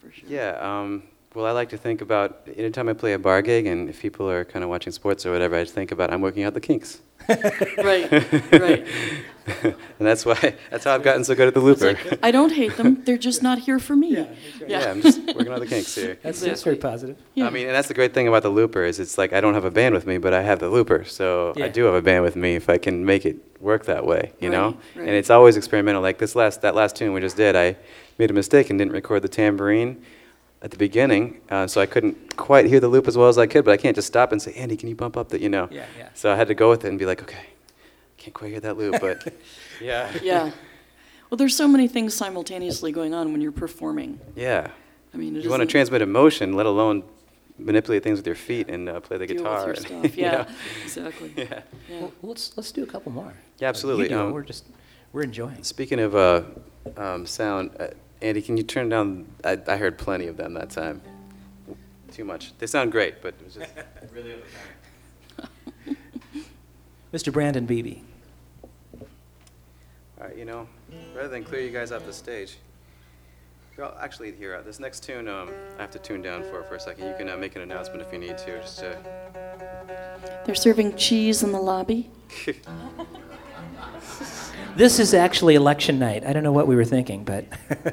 [0.00, 0.28] for sure.
[0.28, 0.56] Yeah.
[0.60, 1.02] Um,
[1.34, 4.28] well, I like to think about anytime I play a bar gig, and if people
[4.30, 6.60] are kind of watching sports or whatever, I just think about I'm working out the
[6.60, 8.10] kinks, Right,
[8.52, 8.86] right.
[9.64, 11.96] and that's why that's how I've gotten so good at the looper.
[12.22, 13.02] I don't hate them.
[13.04, 14.14] They're just not here for me.
[14.16, 14.26] Yeah,
[14.66, 14.90] yeah.
[14.90, 16.18] I'm just working out the kinks here.
[16.22, 17.16] that's, that's very positive.
[17.34, 17.46] Yeah.
[17.46, 19.54] I mean, and that's the great thing about the looper is it's like I don't
[19.54, 21.64] have a band with me, but I have the looper, so Yeah.
[21.66, 24.32] I do have a band with me if I can make it work that way,
[24.40, 24.66] you know.
[24.66, 25.08] Right, right.
[25.08, 26.02] And it's always experimental.
[26.02, 27.76] Like this last that last tune we just did, I
[28.18, 30.02] made a mistake and didn't record the tambourine,
[30.62, 33.46] at the beginning, uh, so I couldn't quite hear the loop as well as I
[33.46, 33.64] could.
[33.64, 35.68] But I can't just stop and say, Andy, can you bump up the, you know?
[35.70, 36.08] Yeah, yeah.
[36.14, 37.46] So I had to go with it and be like, okay,
[38.16, 39.32] can't quite hear that loop, but
[39.80, 40.50] yeah, Yeah.
[41.30, 44.20] Well, there's so many things simultaneously going on when you're performing.
[44.36, 44.68] yeah.
[45.14, 47.04] I mean, it You want to transmit emotion, let alone
[47.58, 49.66] manipulate things with your feet and uh, play the deal guitar.
[49.66, 50.16] with your and, stuff.
[50.18, 50.46] you Yeah, know?
[50.84, 51.32] exactly.
[51.36, 51.62] yeah.
[51.88, 52.00] Yeah.
[52.00, 53.32] Well, let's let's do a couple more.
[53.58, 54.04] Yeah, absolutely.
[54.04, 54.66] You do, Um, we're just
[55.14, 55.62] we're enjoying.
[55.64, 56.42] Speaking of uh,
[56.98, 57.86] um, sound, uh,
[58.22, 59.26] Andy, can you turn down?
[59.44, 61.02] I, I heard plenty of them that time.
[62.12, 62.56] Too much.
[62.58, 63.72] They sound great, but it was just
[64.14, 65.96] really overpowering.
[67.12, 67.32] Mr.
[67.32, 68.00] Brandon Beebe.
[69.00, 70.68] All right, you know,
[71.16, 72.58] rather than clear you guys off the stage,
[73.76, 76.76] well, actually, here, uh, this next tune, um, I have to tune down for for
[76.76, 77.08] a second.
[77.08, 78.98] You can uh, make an announcement if you need to, just to.
[80.44, 82.10] They're serving cheese in the lobby.
[84.76, 86.24] This is actually election night.
[86.24, 87.44] I don't know what we were thinking, but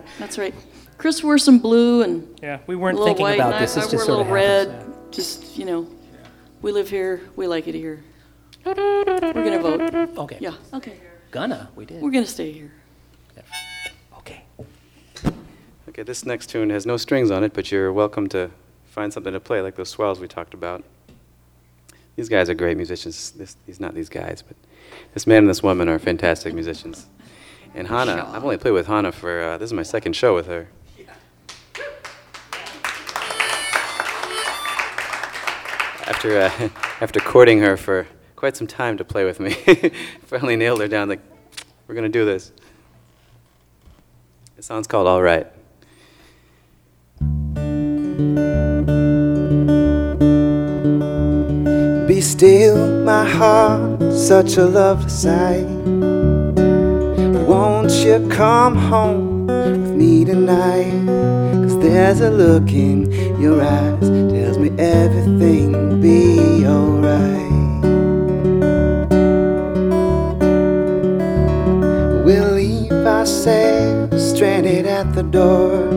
[0.19, 0.53] That's right.
[0.97, 3.35] Chris wore some blue and yeah, we weren't little thinking white.
[3.35, 3.77] about and this.
[3.77, 4.67] I, This I just wore a sort of little red.
[4.69, 5.15] happens.
[5.15, 5.87] Just you know,
[6.61, 7.21] we live here.
[7.35, 8.03] We like it here.
[8.65, 8.73] We're
[9.33, 10.17] gonna vote.
[10.17, 10.37] Okay.
[10.39, 10.53] Yeah.
[10.73, 10.97] Okay.
[11.31, 11.69] Gonna.
[11.75, 12.01] We did.
[12.01, 12.71] We're gonna stay here.
[14.17, 14.43] Okay.
[15.87, 18.51] Okay, this next tune has no strings on it, but you're welcome to
[18.85, 20.83] find something to play, like those swells we talked about.
[22.15, 23.31] These guys are great musicians.
[23.31, 24.57] This, these not these guys, but
[25.13, 27.07] this man and this woman are fantastic musicians.
[27.73, 30.47] And Hannah, I've only played with Hannah for uh, this is my second show with
[30.47, 30.69] her.
[36.07, 36.69] After uh,
[37.01, 39.53] after courting her for quite some time to play with me,
[40.25, 41.09] finally nailed her down.
[41.09, 41.21] Like,
[41.87, 42.51] we're gonna do this.
[44.55, 45.47] The song's called All Right.
[52.19, 55.63] Be still, my heart, such a lovely sight.
[57.47, 61.05] Won't you come home with me tonight?
[61.63, 67.85] Cause there's a look in your eyes, tells me everything will be alright.
[72.25, 75.87] We'll leave ourselves stranded at the door.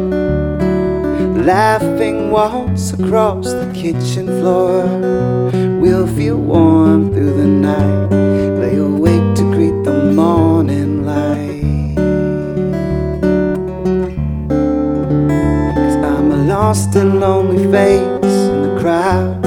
[1.44, 5.71] Laughing waltz across the kitchen floor.
[5.82, 8.08] We'll feel warm through the night.
[8.60, 11.96] Lay awake to greet the morning light.
[15.74, 19.44] Cause I'm a lost and lonely face in the crowd.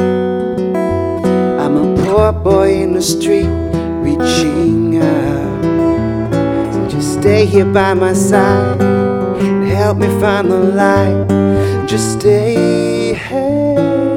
[1.64, 3.48] I'm a poor boy in the street
[4.04, 5.64] reaching out.
[6.74, 11.88] So just stay here by my side and help me find the light.
[11.88, 14.15] Just stay here.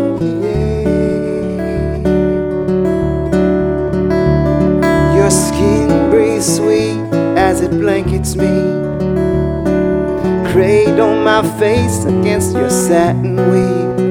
[6.40, 6.98] Sweet
[7.36, 8.46] as it blankets me.
[10.52, 14.08] Cradle my face against your satin weave.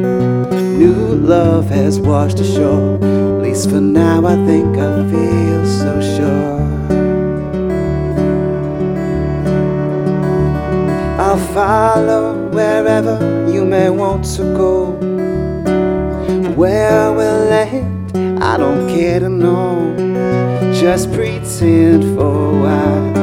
[0.78, 2.96] New love has washed ashore.
[2.96, 6.58] At least for now, I think I feel so sure.
[11.20, 13.18] I'll follow wherever
[13.52, 14.92] you may want to go.
[16.56, 19.94] Where we'll land, I don't care to know.
[20.74, 21.12] Just
[21.60, 23.14] for a while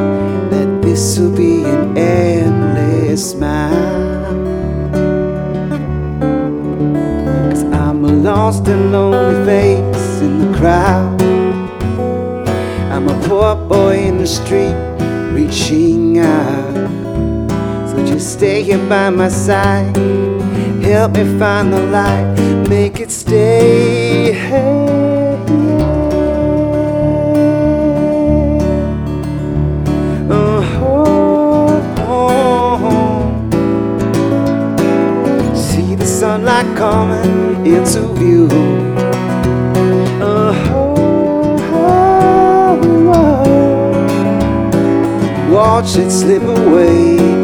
[0.50, 4.34] that this will be an endless smile.
[7.50, 11.22] Cause I'm a lost and lonely face in the crowd.
[12.90, 14.74] I'm a poor boy in the street
[15.32, 16.90] reaching out.
[17.88, 19.96] So just stay here by my side.
[20.82, 22.68] Help me find the light.
[22.68, 24.34] Make it stay.
[24.52, 25.03] Oh,
[37.04, 38.48] coming into view.
[40.20, 40.52] Oh,
[41.52, 41.90] uh-huh,
[43.10, 43.56] uh-huh.
[45.52, 47.43] watch it slip away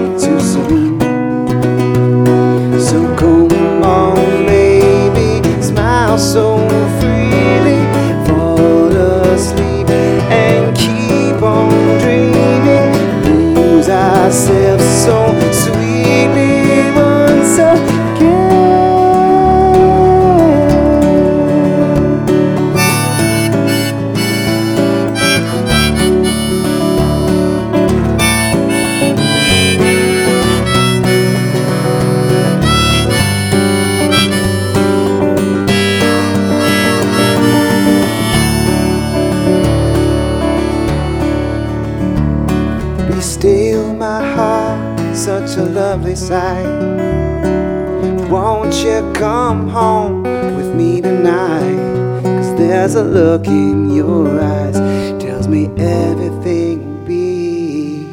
[53.01, 54.75] Cause there's a look in your eyes,
[55.23, 58.07] tells me everything will be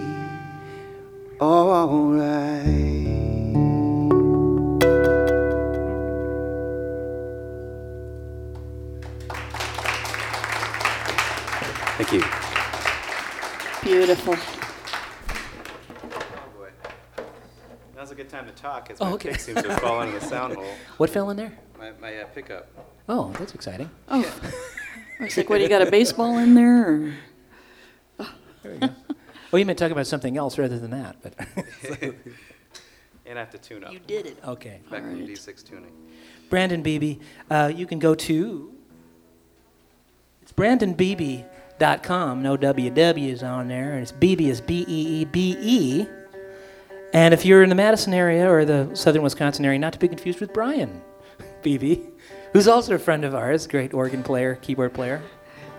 [1.41, 2.47] alright.
[11.97, 12.23] Thank you.
[13.83, 14.38] Beautiful.
[17.93, 19.31] Now's a good time to talk, as Oh, my okay.
[19.31, 20.63] pick seems to have fallen in the sound hole.
[20.97, 21.57] What fell in there?
[21.77, 22.69] My, my uh, pickup.
[23.09, 23.89] Oh, that's exciting.
[24.07, 24.23] Oh,
[25.20, 26.88] I was like, what, do you got a baseball in there?
[26.88, 27.13] Or?
[28.63, 28.89] There we go.
[29.51, 31.34] well, you meant talk about something else rather than that, but
[33.26, 33.91] And I have to tune up.
[33.91, 34.38] You did it.
[34.45, 34.80] okay.
[34.89, 35.28] Back from Alright.
[35.28, 35.91] D6 tuning.
[36.49, 37.18] Brandon Beebe,
[37.49, 38.74] uh, you can go to
[40.41, 42.41] it's brandonbeebe.com.
[42.41, 46.07] No WW's on there, and it's Beebe is B E E B E.
[47.13, 50.07] And if you're in the Madison area or the southern Wisconsin area, not to be
[50.07, 51.01] confused with Brian
[51.63, 51.99] Beebe,
[52.54, 55.22] who's also a friend of ours, great organ player, keyboard player.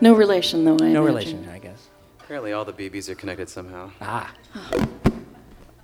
[0.01, 1.05] No relation, though, I No imagine.
[1.05, 1.89] relation, I guess.
[2.21, 3.91] Apparently, all the Beebes are connected somehow.
[4.01, 4.33] Ah,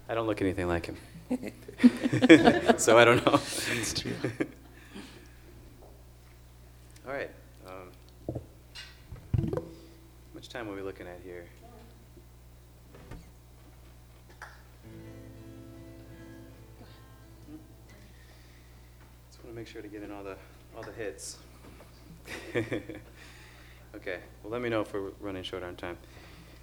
[0.08, 0.96] I don't look anything like him.
[2.78, 3.32] so I don't know.
[3.38, 4.12] that's true.
[7.06, 7.30] All right.
[7.66, 8.40] Um,
[9.54, 9.62] how
[10.34, 11.46] much time are we looking at here?
[19.30, 20.36] Just want to make sure to get in all the
[20.76, 21.38] all the hits.
[22.56, 24.18] okay.
[24.42, 25.96] Well, let me know if we're running short on time.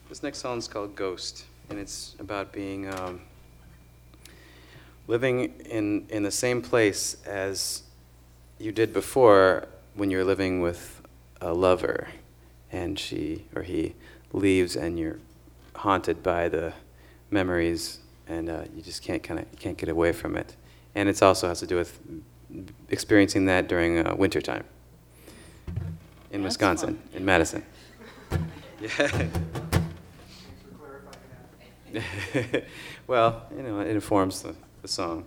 [0.10, 3.22] This next song is called Ghost, and it's about being um,
[5.08, 7.84] living in in the same place as
[8.60, 11.02] you did before when you're living with
[11.42, 12.08] a lover
[12.72, 13.96] and she or he
[14.32, 15.20] leaves and you're
[15.76, 16.74] haunted by the
[17.30, 20.56] memories and uh, you just can't kind of can't get away from it
[20.96, 22.00] and it also has to do with
[22.90, 24.64] experiencing that during uh, winter time
[26.32, 27.64] in That's Wisconsin in Madison.
[28.82, 29.28] Yeah.
[33.08, 35.26] Well you know it informs the, the song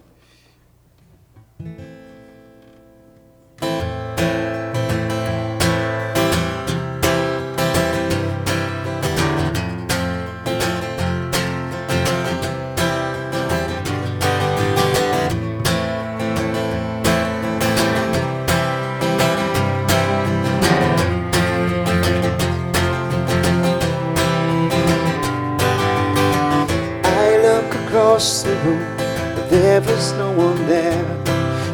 [30.67, 31.05] there.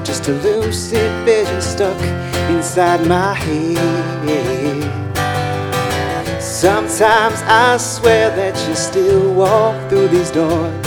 [0.05, 2.01] Just a lucid vision stuck
[2.51, 5.01] inside my head.
[6.43, 10.86] Sometimes I swear that you still walk through these doors,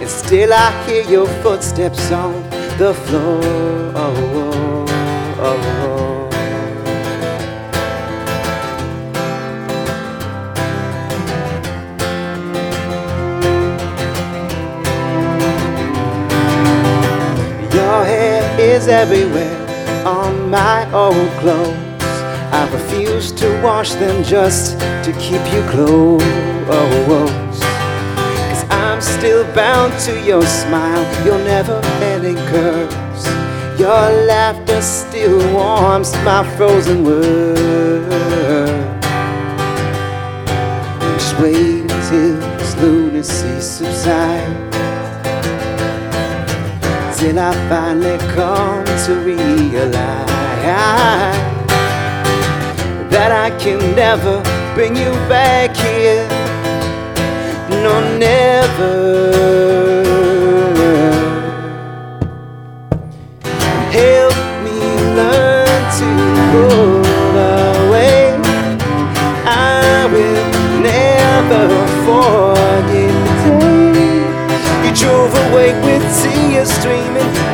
[0.00, 2.32] and still I hear your footsteps on
[2.78, 3.60] the floor.
[18.90, 19.56] Everywhere
[20.04, 21.76] on my old clothes.
[22.52, 26.22] I refuse to wash them just to keep you close.
[28.48, 33.26] Cause I'm still bound to your smile, your never ending curves.
[33.78, 38.10] Your laughter still warms my frozen world.
[41.14, 44.69] Just wait until this lunacy subsides
[47.20, 50.26] till I finally come to realize
[53.12, 54.40] that I can never
[54.74, 56.26] bring you back here.
[57.84, 59.20] No, never.
[64.00, 64.80] Help me
[65.18, 66.10] learn to
[67.84, 68.32] away.
[69.44, 70.46] I will
[70.80, 71.64] never
[72.06, 73.12] forget
[73.44, 73.52] the
[73.92, 74.20] day
[74.88, 75.69] you drove away
[76.66, 77.49] streaming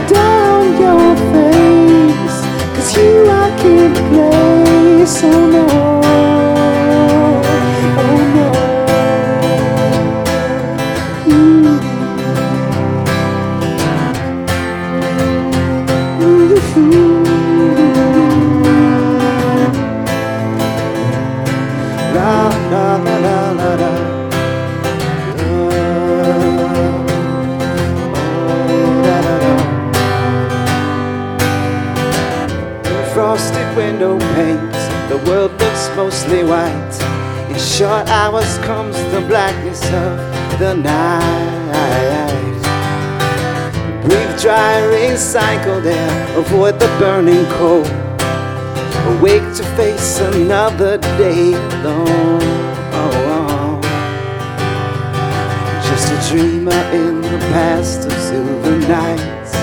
[35.27, 36.95] world looks mostly white.
[37.51, 40.18] In short hours comes the blackness of
[40.59, 41.57] the night.
[44.03, 47.91] Brief dry recycle there, avoid the burning cold.
[49.16, 52.41] Awake to face another day alone.
[53.01, 53.81] Oh, oh.
[55.89, 59.55] Just a dreamer in the past of silver nights.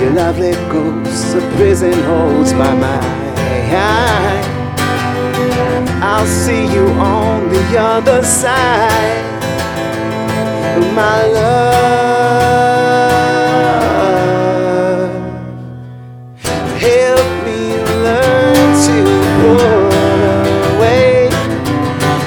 [0.00, 3.13] Your lovely ghost, a prison holds my mind.
[6.06, 9.24] I'll see you on the other side,
[10.94, 11.64] my love.
[16.78, 17.60] Help me
[18.04, 18.96] learn to
[19.40, 19.60] put
[20.74, 21.28] away.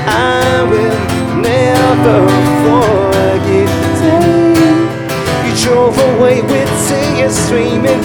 [0.05, 0.99] I will
[1.41, 2.19] never
[2.63, 4.77] forget the day
[5.45, 8.01] you drove away with tears streaming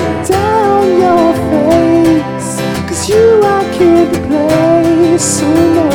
[5.22, 5.91] soon.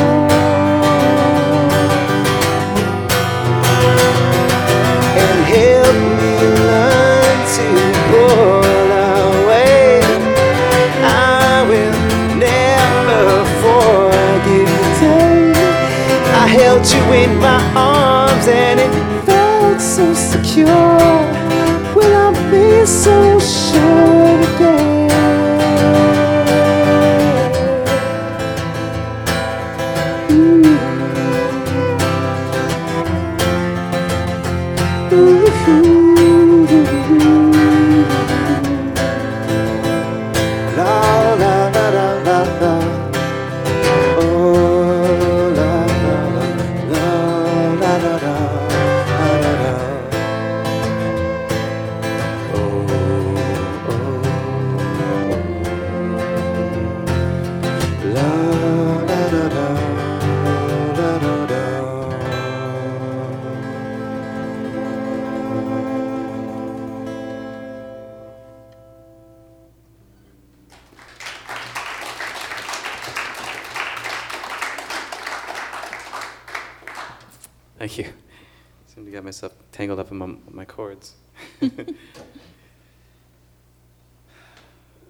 [80.78, 81.14] Chords.
[81.62, 81.70] oh,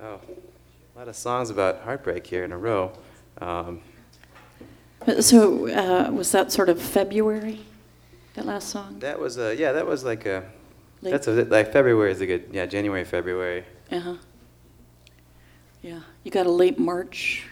[0.01, 0.19] a
[0.97, 2.91] lot of songs about heartbreak here in a row.
[3.39, 3.81] Um,
[5.19, 7.59] So uh, was that sort of February,
[8.33, 8.99] that last song?
[8.99, 10.43] that was a yeah, that was like a
[11.01, 13.63] Late- that's a, like February is a good yeah January February.
[13.91, 14.15] Uh-huh.
[15.83, 17.45] Yeah, you got a late March,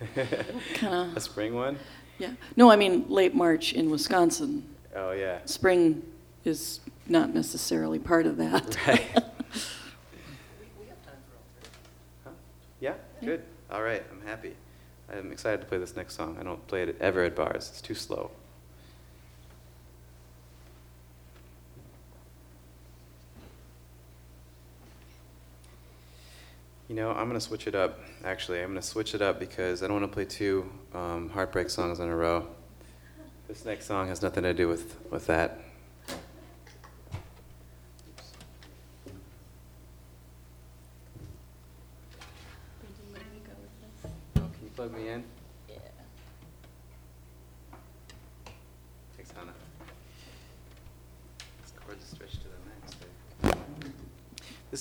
[0.74, 1.16] kind of.
[1.16, 1.76] a spring one.
[2.18, 2.32] yeah.
[2.56, 4.64] No, I mean, late March in Wisconsin.
[4.96, 5.38] Oh yeah.
[5.44, 6.02] Spring
[6.44, 8.76] is not necessarily part of that.
[8.86, 9.06] Right.
[12.24, 12.30] Huh?
[12.80, 13.42] Yeah, good.
[13.70, 14.54] All right, I'm happy.
[15.12, 16.36] I'm excited to play this next song.
[16.40, 17.68] I don't play it ever at bars.
[17.70, 18.30] It's too slow.
[26.88, 28.60] You know, I'm going to switch it up, actually.
[28.60, 31.70] I'm going to switch it up because I don't want to play two um, heartbreak
[31.70, 32.46] songs in a row.
[33.48, 35.58] This next song has nothing to do with, with that.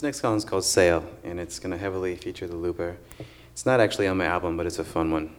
[0.02, 2.98] This next song is called Sail, and it's going to heavily feature the looper.
[3.52, 5.36] It's not actually on my album, but it's a fun one.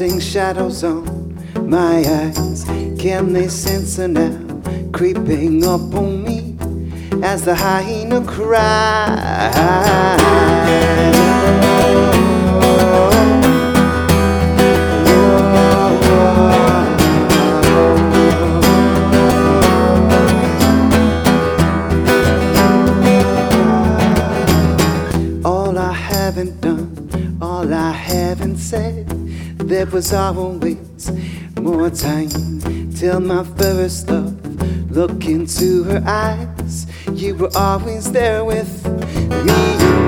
[0.00, 1.36] Casting shadows on
[1.68, 2.64] my eyes.
[2.98, 4.34] Can they sense her now,
[4.92, 6.56] creeping up on me
[7.22, 9.50] as the hyena cries?
[29.92, 31.10] Was always
[31.60, 32.28] more time
[32.92, 34.36] till my first love.
[34.90, 39.60] Look into her eyes, you were always there with me.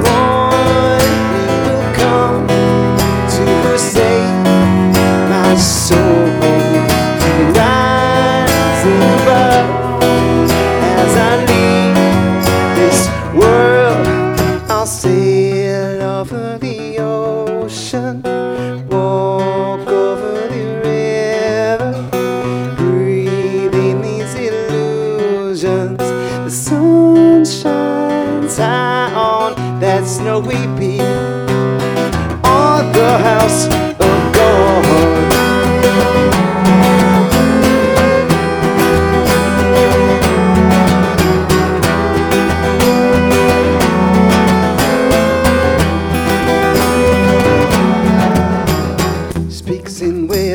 [0.06, 1.18] Morning
[1.66, 4.94] will come to save
[5.28, 6.01] my soul.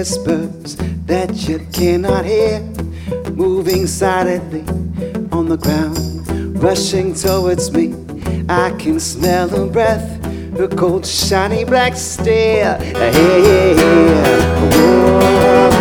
[0.07, 2.61] Whispers that you cannot hear,
[3.33, 4.61] moving silently
[5.33, 5.99] on the ground,
[6.63, 7.93] rushing towards me.
[8.47, 10.07] I can smell her breath,
[10.57, 12.77] her cold, shiny black stare.
[12.77, 13.75] Hey,
[15.67, 15.76] All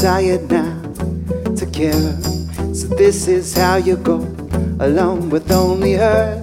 [0.00, 0.80] tired now
[1.54, 2.16] to care.
[2.72, 4.16] So this is how you go,
[4.80, 6.40] alone with only her,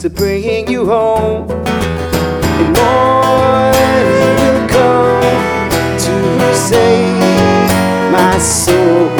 [0.00, 1.50] to bring you home.
[1.50, 5.68] And morning will come
[5.98, 7.70] to save
[8.10, 9.10] my soul,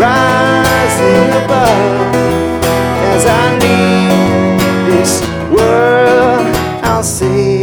[0.00, 2.14] rising above
[3.12, 6.46] as I leave this world.
[6.82, 7.55] I'll sail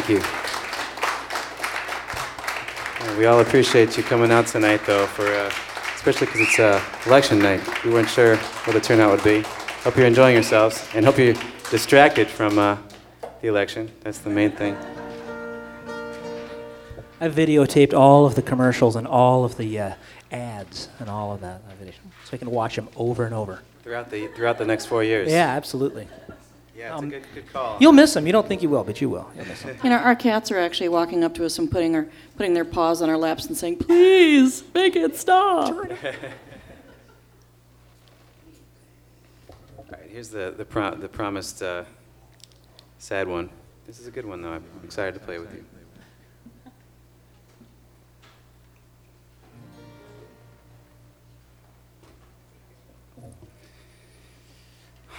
[0.00, 0.20] Thank you.
[3.04, 5.52] Yeah, we all appreciate you coming out tonight, though, for uh,
[5.94, 7.60] especially because it's uh, election night.
[7.84, 9.42] We weren't sure what the turnout would be.
[9.84, 11.34] Hope you're enjoying yourselves, and hope you're
[11.70, 12.78] distracted from uh,
[13.42, 13.90] the election.
[14.00, 14.74] That's the main thing.
[17.20, 19.94] I videotaped all of the commercials and all of the uh,
[20.32, 21.60] ads and all of that,
[22.24, 23.60] so I can watch them over and over.
[23.82, 25.30] Throughout the throughout the next four years.
[25.30, 26.08] Yeah, absolutely.
[26.80, 27.76] Yeah, it's Um, a good, good call.
[27.78, 28.26] You'll miss them.
[28.26, 29.30] You don't think you will, but you will.
[29.36, 29.76] You'll miss them.
[29.84, 32.06] You know, our cats are actually walking up to us and putting, our,
[32.38, 35.74] putting their paws on our laps and saying, please, make it stop.
[35.76, 35.84] All
[39.90, 41.84] right, here's the the, pro- the promised uh,
[42.98, 43.50] sad one.
[43.86, 44.52] This is a good one, though.
[44.52, 45.62] I'm excited to play with you.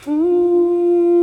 [0.08, 1.21] My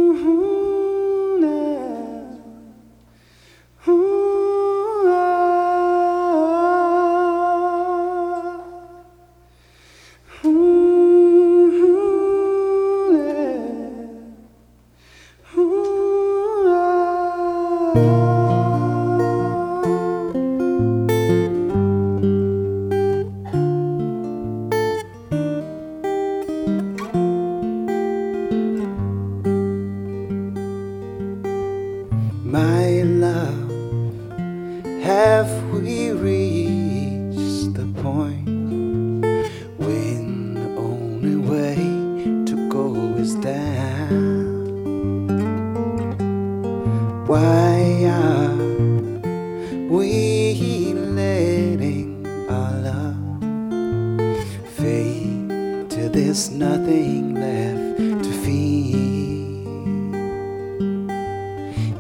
[56.46, 58.98] nothing left to feel?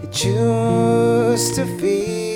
[0.04, 2.27] It used to feel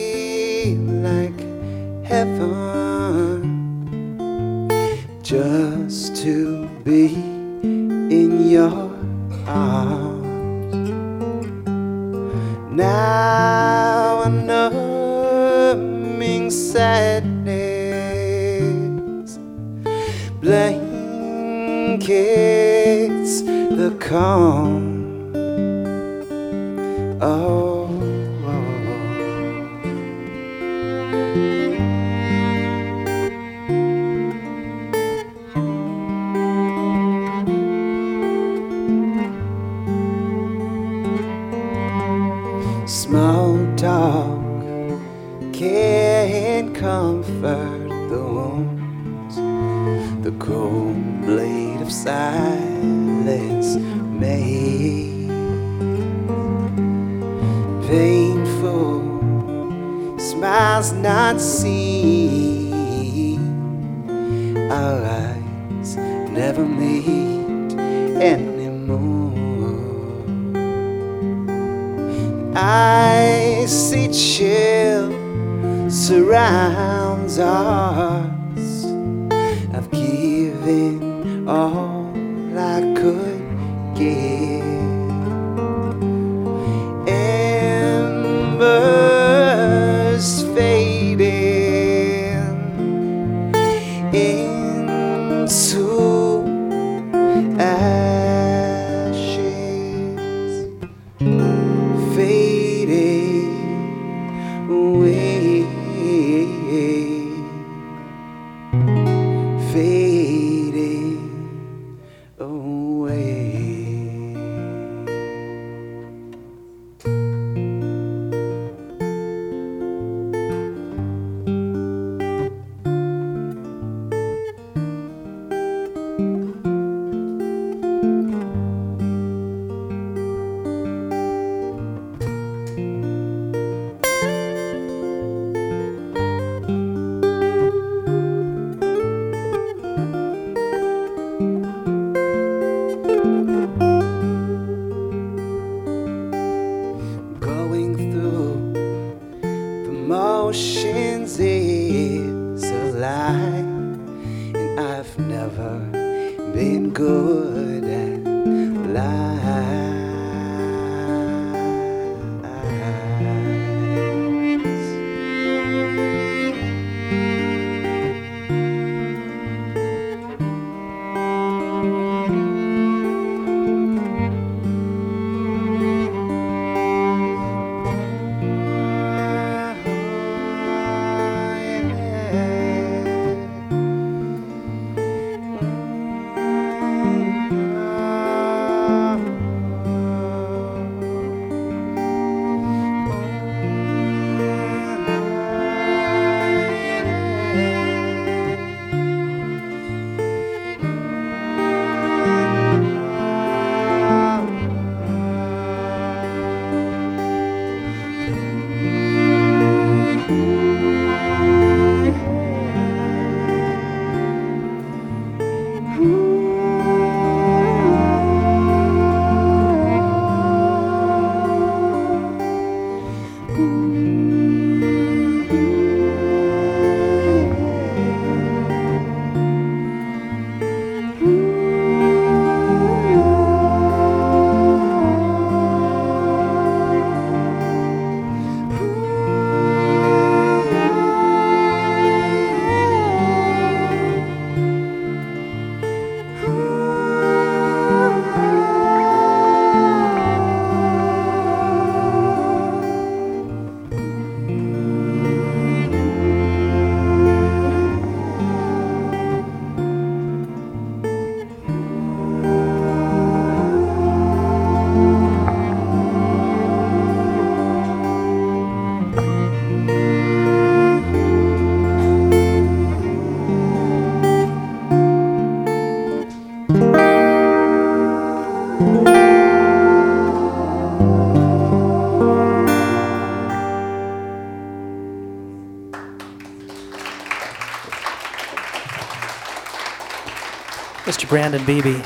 [291.32, 291.98] Brandon Beebe.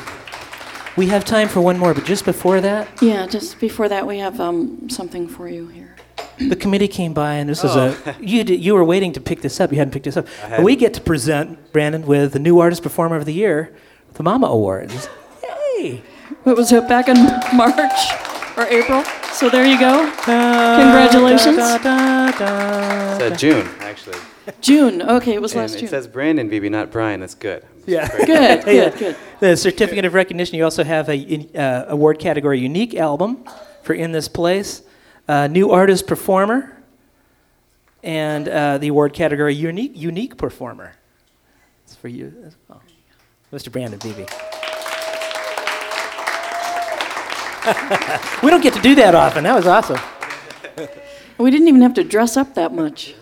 [0.97, 4.19] We have time for one more, but just before that, Yeah, just before that, we
[4.19, 5.97] have um, something for you here.
[6.39, 9.41] the committee came by, and this is a you did, you were waiting to pick
[9.41, 9.73] this up.
[9.73, 10.29] You hadn't picked this up.
[10.49, 13.75] But we get to present Brandon with the new artist performer of the year,
[14.15, 15.09] the MAMA Awards.
[15.43, 16.03] Yay!
[16.45, 17.17] What was it, back in
[17.57, 18.01] March
[18.57, 19.03] or April?
[19.33, 20.09] So there you go.
[20.25, 21.57] Congratulations.
[21.57, 23.27] Da, da, da, It's da.
[23.27, 23.86] uh, June, actually.
[24.61, 25.03] June.
[25.03, 25.89] Okay, it was And last it June.
[25.89, 27.21] says Brandon Beebe, not Brian.
[27.21, 27.65] That's good.
[27.87, 28.09] Yeah.
[28.09, 28.27] Good,
[28.65, 28.91] good, Yeah.
[28.91, 29.17] good.
[29.41, 30.57] The certificate of recognition.
[30.57, 33.45] You also have a uh, award category unique album
[33.83, 34.83] for In This Place,
[35.29, 36.77] uh, new artist performer,
[38.03, 40.95] and uh, the award category unique unique performer.
[41.85, 42.83] It's for you as well,
[43.53, 43.71] Mr.
[43.71, 44.27] Brandon Beebe.
[48.43, 49.43] we don't get to do that often.
[49.45, 49.99] That was awesome.
[51.39, 53.15] We didn't even have to dress up that much.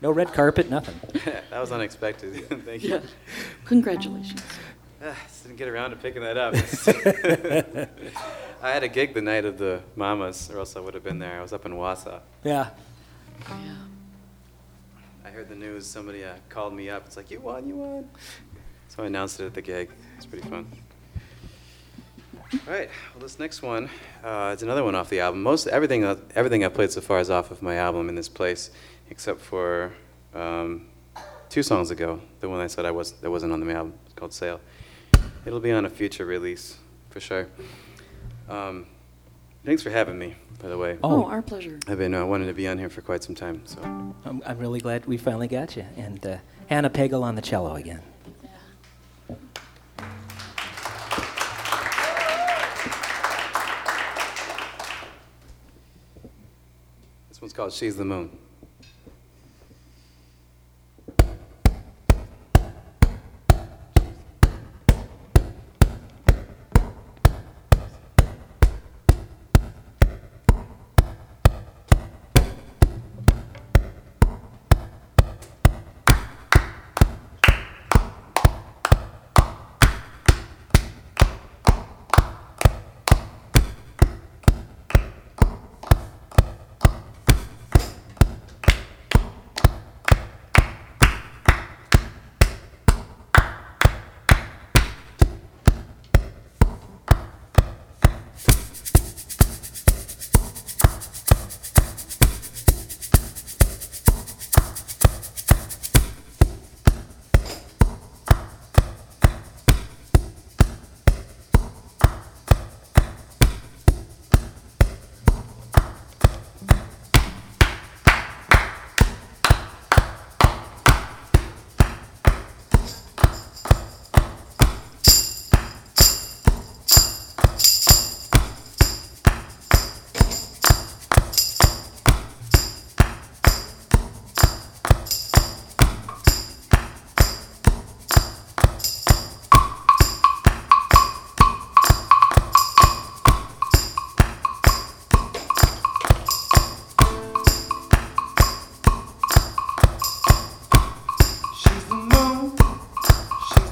[0.00, 0.98] No, No red carpet, nothing.
[1.50, 2.48] that was unexpected.
[2.64, 2.90] Thank you.
[2.90, 3.00] Yeah.
[3.64, 4.42] Congratulations.
[5.02, 6.54] Ah, just didn't get around to picking that up.
[8.62, 11.18] I had a gig the night of the MAMAs, or else I would have been
[11.18, 11.38] there.
[11.38, 12.20] I was up in Wausau.
[12.42, 12.70] Yeah.
[13.48, 13.54] Yeah.
[15.24, 15.86] I heard the news.
[15.86, 17.04] Somebody uh, called me up.
[17.06, 18.08] It's like, you won, you won.
[18.88, 19.90] So I announced it at the gig.
[20.16, 20.66] It's pretty fun.
[22.52, 22.88] All right.
[23.14, 23.90] Well, this next one,
[24.24, 25.42] uh, it's another one off the album.
[25.42, 28.28] Most everything, uh, everything I've played so far is off of my album in this
[28.28, 28.70] place,
[29.10, 29.92] except for
[30.34, 30.86] um,
[31.48, 32.20] two songs ago.
[32.40, 33.94] The one I said I was that wasn't on the album.
[34.04, 34.60] It's called "Sail."
[35.44, 36.76] It'll be on a future release
[37.10, 37.48] for sure.
[38.48, 38.86] Um,
[39.64, 40.98] thanks for having me, by the way.
[41.02, 41.26] Oh, Oh.
[41.26, 41.78] our pleasure.
[41.88, 43.62] I've been uh, wanting to be on here for quite some time.
[43.64, 43.80] So.
[44.24, 45.84] I'm, I'm really glad we finally got you.
[45.96, 46.36] And uh,
[46.68, 48.02] Hannah Pagel on the cello again.
[57.28, 58.30] This one's called She's the Moon.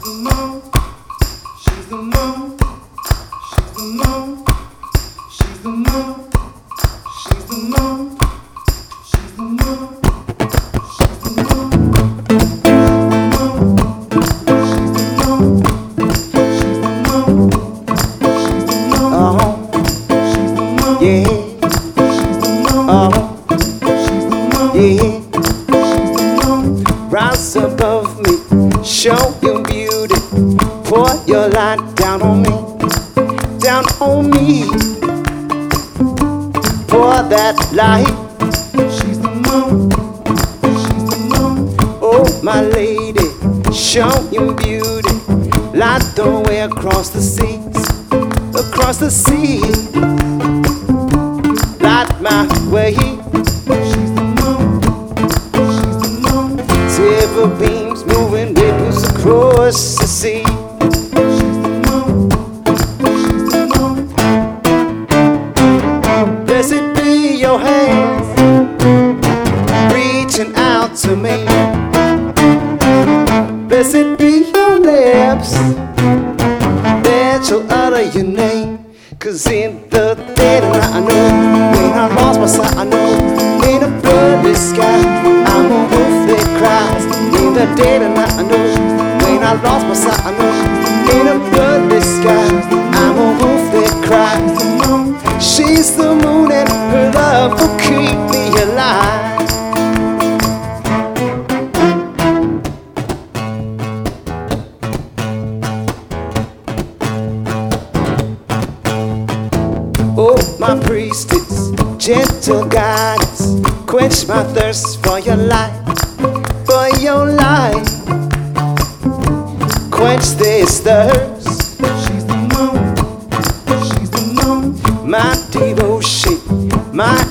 [0.05, 0.63] The moon.
[1.61, 2.59] She's the moon.
[3.49, 4.44] She's the moon.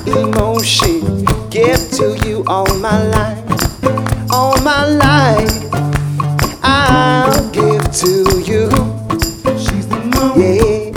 [0.07, 3.43] Emotion, give to you all my life,
[4.31, 5.73] all my life.
[6.63, 8.69] I'll give to you.
[9.57, 10.91] She's the moon, yeah.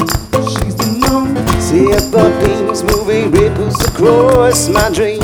[0.52, 1.36] She's the moon.
[1.60, 5.15] Silver beams moving ripples across my dreams.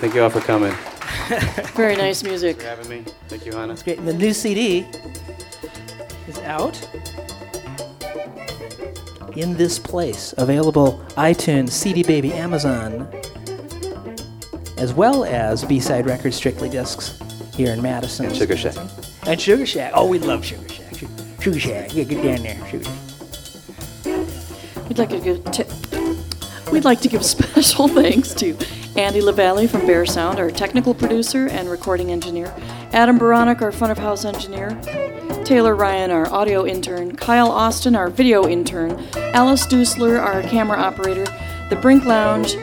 [0.00, 0.22] Thank you.
[0.22, 0.72] All for coming.
[1.74, 2.60] Very nice music.
[2.60, 3.04] For having me.
[3.28, 3.74] Thank you, Hannah.
[3.74, 3.98] It's Great.
[3.98, 4.86] And the new CD
[6.26, 6.80] is out
[9.36, 10.34] in this place.
[10.38, 13.06] Available iTunes, CD Baby, Amazon,
[14.78, 17.18] as well as B-Side Records, Strictly Discs
[17.54, 18.26] here in Madison.
[18.26, 18.76] And Sugar Shack.
[19.26, 19.92] And Sugar Shack.
[19.94, 20.94] Oh, we love Sugar Shack.
[20.94, 21.08] Su-
[21.40, 21.94] Sugar Shack.
[21.94, 22.68] Yeah, get down there.
[22.68, 22.96] Sugar Shack.
[24.88, 25.64] We'd like to give t-
[26.72, 28.54] we'd like to give special thanks to
[29.00, 32.54] Andy LaValle from Bear Sound, our technical producer and recording engineer,
[32.92, 34.78] Adam Baronic, our front of house engineer,
[35.42, 38.92] Taylor Ryan, our audio intern, Kyle Austin, our video intern,
[39.32, 41.24] Alice Dusler, our camera operator,
[41.70, 42.56] the Brink Lounge,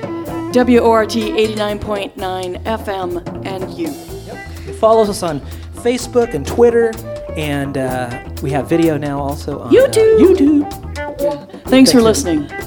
[0.53, 3.91] WORT 89.9 FM, and you.
[4.75, 5.41] Follow us on
[5.77, 6.91] Facebook and Twitter,
[7.35, 10.19] and uh, we have video now also on uh, YouTube.
[10.19, 10.71] YouTube.
[11.63, 12.66] Thanks for Thanks, listening.